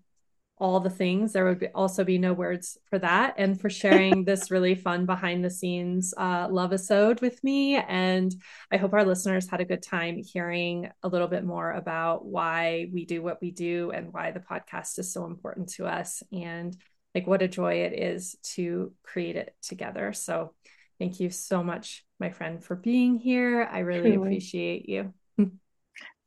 [0.59, 1.33] all the things.
[1.33, 5.05] There would be, also be no words for that, and for sharing this really fun
[5.05, 7.75] behind the scenes uh, love episode with me.
[7.75, 8.33] And
[8.71, 12.87] I hope our listeners had a good time hearing a little bit more about why
[12.93, 16.23] we do what we do and why the podcast is so important to us.
[16.31, 16.73] And
[17.13, 20.13] like what a joy it is to create it together.
[20.13, 20.53] So
[20.99, 23.67] thank you so much, my friend, for being here.
[23.69, 24.27] I really Truly.
[24.27, 25.13] appreciate you.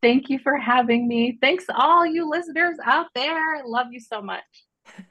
[0.02, 1.38] Thank you for having me.
[1.40, 3.64] Thanks all you listeners out there.
[3.64, 4.42] Love you so much.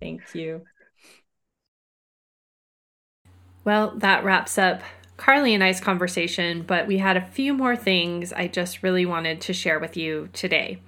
[0.00, 0.62] Thank you.
[3.64, 4.80] Well, that wraps up
[5.18, 9.42] Carly and I's conversation, but we had a few more things I just really wanted
[9.42, 10.78] to share with you today.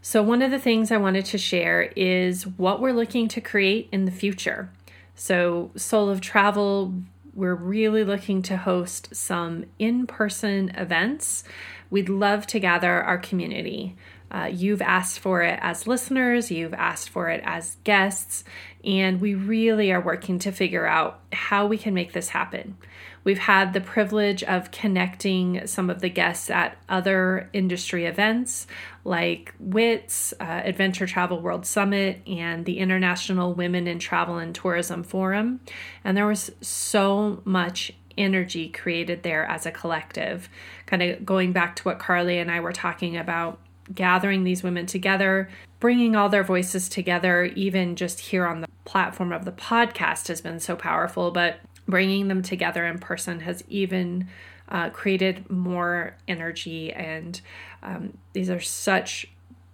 [0.00, 3.90] So, one of the things I wanted to share is what we're looking to create
[3.92, 4.72] in the future.
[5.14, 6.94] So, Soul of Travel,
[7.34, 11.44] we're really looking to host some in person events.
[11.90, 13.96] We'd love to gather our community.
[14.30, 18.44] Uh, you've asked for it as listeners, you've asked for it as guests,
[18.84, 22.76] and we really are working to figure out how we can make this happen.
[23.24, 28.66] We've had the privilege of connecting some of the guests at other industry events
[29.04, 35.02] like WITS, uh, Adventure Travel World Summit, and the International Women in Travel and Tourism
[35.02, 35.60] Forum.
[36.04, 40.48] And there was so much energy created there as a collective.
[40.90, 43.60] Kind of going back to what Carly and I were talking about
[43.94, 45.48] gathering these women together,
[45.78, 50.40] bringing all their voices together, even just here on the platform of the podcast has
[50.40, 51.30] been so powerful.
[51.30, 54.28] But bringing them together in person has even
[54.68, 56.92] uh, created more energy.
[56.92, 57.40] And
[57.82, 59.26] um, these are such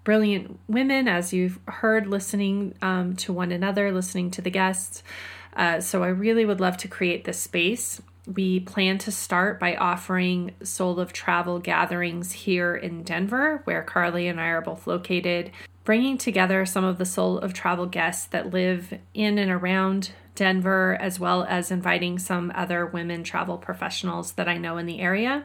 [0.04, 5.02] brilliant women, as you've heard listening um, to one another, listening to the guests.
[5.56, 8.00] Uh, so I really would love to create this space.
[8.26, 14.26] We plan to start by offering Soul of Travel gatherings here in Denver, where Carly
[14.26, 15.52] and I are both located,
[15.84, 20.98] bringing together some of the Soul of Travel guests that live in and around Denver,
[21.00, 25.44] as well as inviting some other women travel professionals that I know in the area.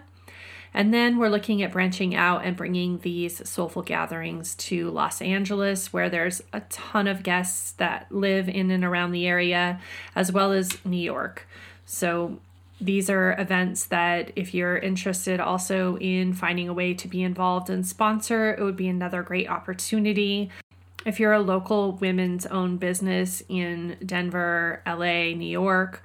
[0.73, 5.93] And then we're looking at branching out and bringing these soulful gatherings to Los Angeles,
[5.93, 9.79] where there's a ton of guests that live in and around the area,
[10.15, 11.47] as well as New York.
[11.85, 12.39] So
[12.81, 17.69] these are events that, if you're interested also in finding a way to be involved
[17.69, 20.49] and sponsor, it would be another great opportunity.
[21.05, 26.03] If you're a local women's owned business in Denver, LA, New York,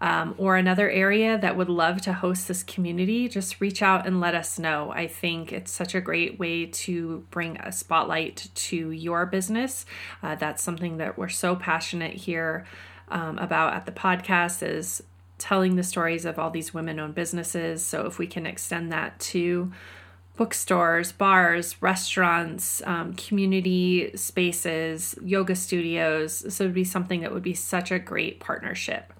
[0.00, 4.20] um, or another area that would love to host this community, just reach out and
[4.20, 4.92] let us know.
[4.92, 9.86] I think it's such a great way to bring a spotlight to your business.
[10.22, 12.66] Uh, that's something that we're so passionate here
[13.08, 15.02] um, about at the podcast is
[15.44, 17.84] telling the stories of all these women-owned businesses.
[17.84, 19.70] So if we can extend that to
[20.36, 26.52] bookstores, bars, restaurants, um, community spaces, yoga studios.
[26.52, 29.12] So it would be something that would be such a great partnership.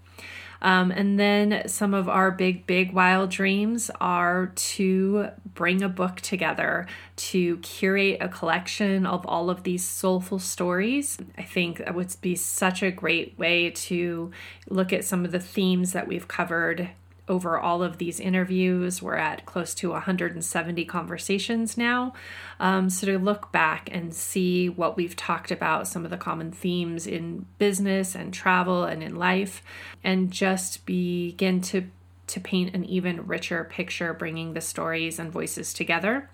[0.65, 6.23] Um, and then some of our big, big wild dreams are to bring a book
[6.23, 6.87] together,
[7.17, 11.19] to curate a collection of all of these soulful stories.
[11.37, 14.33] I think that would be such a great way to
[14.71, 16.89] look at some of the themes that we've covered
[17.29, 19.01] over all of these interviews.
[19.01, 22.13] We're at close to 170 conversations now.
[22.61, 26.53] Um, so to look back and see what we've talked about, some of the common
[26.53, 29.63] themes in business and travel and in life,
[30.03, 31.91] and just begin to
[32.27, 36.31] to paint an even richer picture, bringing the stories and voices together.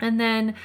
[0.00, 0.56] And then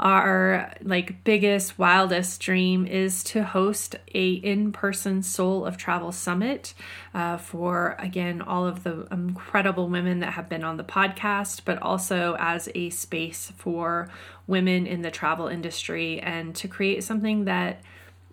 [0.00, 6.74] our like biggest wildest dream is to host a in-person soul of travel summit
[7.14, 11.80] uh, for again all of the incredible women that have been on the podcast but
[11.80, 14.08] also as a space for
[14.46, 17.80] women in the travel industry and to create something that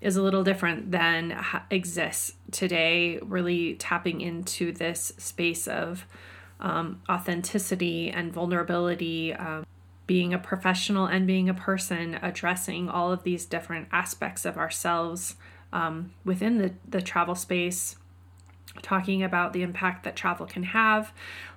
[0.01, 1.39] is a little different than
[1.69, 6.07] exists today really tapping into this space of
[6.59, 9.63] um, authenticity and vulnerability um,
[10.07, 15.36] being a professional and being a person, addressing all of these different aspects of ourselves
[15.72, 17.95] um, within the, the travel space,
[18.82, 21.14] talking about the impact that travel can have,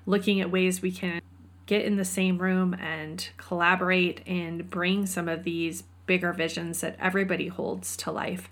[0.06, 1.20] looking at ways we can
[1.66, 6.96] get in the same room and collaborate and bring some of these bigger visions that
[7.00, 8.50] everybody holds to life.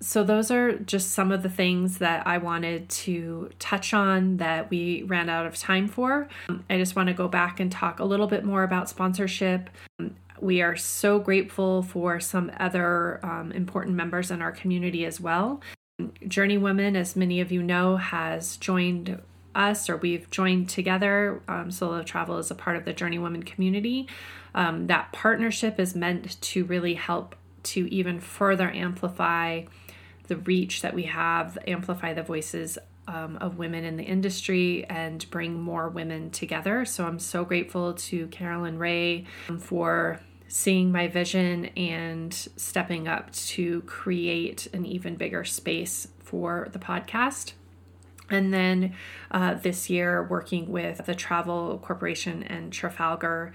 [0.00, 4.70] So, those are just some of the things that I wanted to touch on that
[4.70, 6.28] we ran out of time for.
[6.70, 9.70] I just want to go back and talk a little bit more about sponsorship.
[10.40, 15.60] We are so grateful for some other um, important members in our community as well.
[16.26, 19.20] Journey Women, as many of you know, has joined
[19.54, 21.40] us or we've joined together.
[21.48, 24.08] Um, Soul of Travel is a part of the Journey Women community.
[24.54, 29.64] Um, that partnership is meant to really help to even further amplify
[30.28, 35.28] the reach that we have, amplify the voices um, of women in the industry, and
[35.30, 36.84] bring more women together.
[36.84, 39.26] So I'm so grateful to Carolyn Ray
[39.58, 46.78] for seeing my vision and stepping up to create an even bigger space for the
[46.78, 47.52] podcast.
[48.30, 48.94] And then
[49.30, 53.52] uh, this year, working with the Travel Corporation and Trafalgar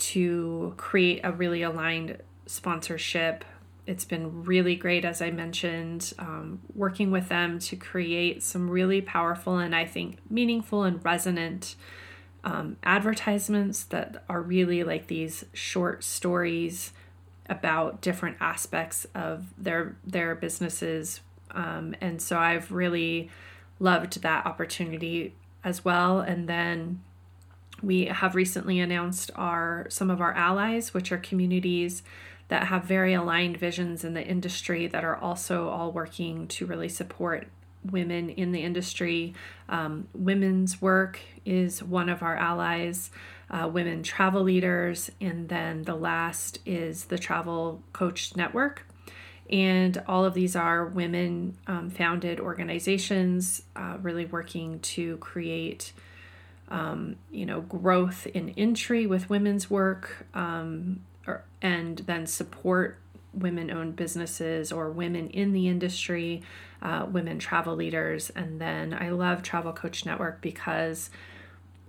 [0.00, 3.44] to create a really aligned sponsorship.
[3.86, 9.00] It's been really great, as I mentioned, um, working with them to create some really
[9.00, 11.76] powerful and I think meaningful and resonant
[12.44, 16.92] um, advertisements that are really like these short stories
[17.48, 21.20] about different aspects of their their businesses.
[21.50, 23.28] Um, and so I've really
[23.80, 26.20] loved that opportunity as well.
[26.20, 27.02] And then
[27.82, 32.02] we have recently announced our some of our allies, which are communities
[32.48, 36.88] that have very aligned visions in the industry that are also all working to really
[36.88, 37.46] support
[37.88, 39.34] women in the industry.
[39.68, 43.10] Um, women's work is one of our allies,
[43.50, 48.86] uh, women travel leaders, and then the last is the Travel Coach Network.
[49.48, 55.92] And all of these are women um, founded organizations, uh, really working to create
[56.70, 62.98] um, you know, growth in entry with women's work, um, or, and then support
[63.32, 66.42] women owned businesses or women in the industry,
[66.82, 68.30] uh, women travel leaders.
[68.30, 71.10] And then I love Travel Coach Network because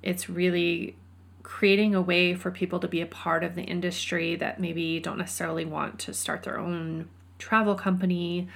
[0.03, 0.95] it's really
[1.44, 5.18] creating a way for people to be a part of the industry that maybe don't
[5.18, 7.10] necessarily want to start their own
[7.40, 8.48] travel company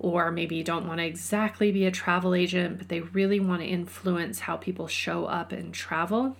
[0.00, 3.66] or maybe don't want to exactly be a travel agent, but they really want to
[3.66, 6.36] influence how people show up and travel.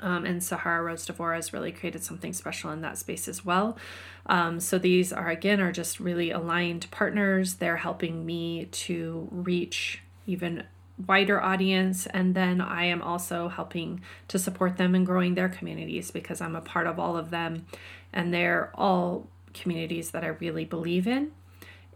[0.00, 3.44] Um, and Sahara Rose De Vore has really created something special in that space as
[3.44, 3.76] well.
[4.24, 7.54] Um, so these are again are just really aligned partners.
[7.54, 10.64] They're helping me to reach even
[11.06, 12.06] wider audience.
[12.06, 16.56] And then I am also helping to support them in growing their communities because I'm
[16.56, 17.66] a part of all of them.
[18.14, 21.32] And they're all communities that I really believe in.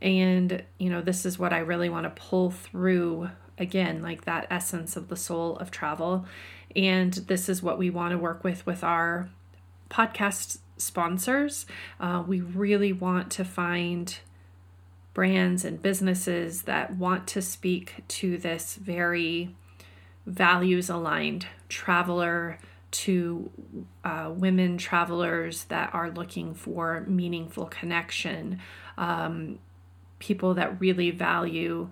[0.03, 4.49] And, you know, this is what I really want to pull through again, like that
[4.51, 6.27] essence of the soul of travel.
[6.75, 9.29] And this is what we want to work with with our
[9.89, 11.67] podcast sponsors.
[12.01, 14.19] Uh, we really want to find
[15.15, 19.55] brands and businesses that want to speak to this very
[20.27, 22.59] values aligned traveler
[22.91, 23.51] to
[24.05, 28.59] uh, women travelers that are looking for meaningful connection,
[28.99, 29.59] um,
[30.23, 31.91] people that really value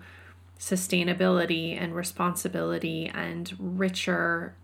[0.57, 4.55] sustainability and responsibility and richer,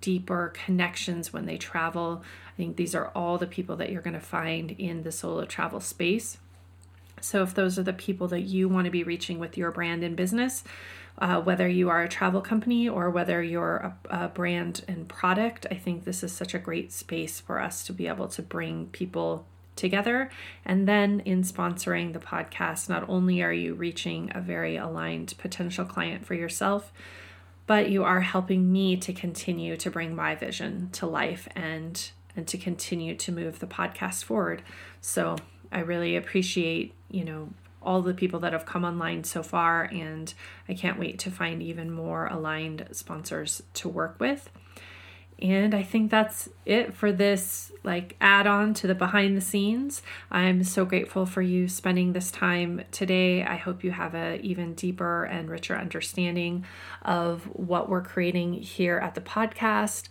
[0.00, 2.22] deeper connections when they travel.
[2.46, 5.40] I think these are all the people that you're going to find in the Soul
[5.40, 6.38] of Travel space.
[7.20, 10.04] So, if those are the people that you want to be reaching with your brand
[10.04, 10.62] and business,
[11.18, 15.66] uh, whether you are a travel company or whether you're a, a, brand and product,
[15.70, 18.86] I think this is such a great space for us to be able to bring
[18.86, 19.46] people
[19.80, 20.30] together.
[20.64, 25.84] And then in sponsoring the podcast, not only are you reaching a very aligned potential
[25.84, 26.92] client for yourself,
[27.66, 32.46] but you are helping me to continue to bring my vision to life and and
[32.46, 34.62] to continue to move the podcast forward.
[35.00, 35.36] So
[35.72, 37.48] I really appreciate, you know,
[37.82, 40.32] all the people that have come online so far, and
[40.68, 44.48] I can't wait to find even more aligned sponsors to work with.
[45.42, 50.02] And I think that's it for this like add on to the behind the scenes.
[50.30, 53.42] I'm so grateful for you spending this time today.
[53.42, 56.66] I hope you have a even deeper and richer understanding
[57.02, 60.08] of what we're creating here at the podcast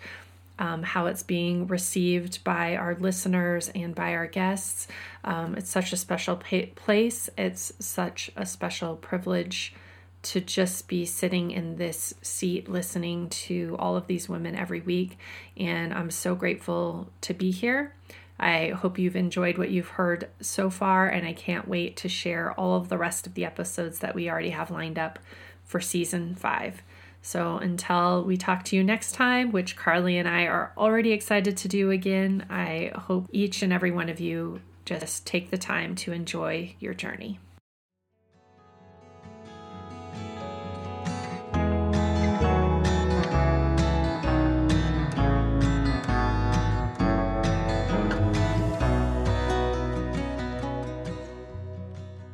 [0.60, 4.88] um, how it's being received by our listeners and by our guests.
[5.24, 7.30] Um, it's such a special pa- place.
[7.38, 9.74] It's such a special privilege
[10.22, 15.18] to just be sitting in this seat listening to all of these women every week.
[15.56, 17.96] And I'm so grateful to be here.
[18.40, 22.54] I hope you've enjoyed what you've heard so far, and I can't wait to share
[22.54, 25.20] all of the rest of the episodes that we already have lined up
[25.66, 26.82] for season five.
[27.22, 31.58] So until we talk to you next time, which Carly and I are already excited
[31.58, 35.96] to do again, I hope each and every one of you just take the time
[35.96, 37.40] to enjoy your journey.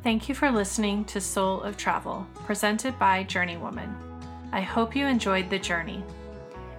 [0.06, 3.92] Thank you for listening to Soul of Travel, presented by Journeywoman.
[4.52, 6.00] I hope you enjoyed the journey.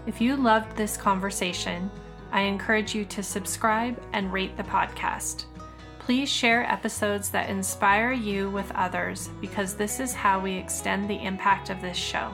[0.05, 1.91] If you loved this conversation,
[2.31, 5.43] I encourage you to subscribe and rate the podcast.
[5.99, 11.21] Please share episodes that inspire you with others because this is how we extend the
[11.21, 12.33] impact of this show.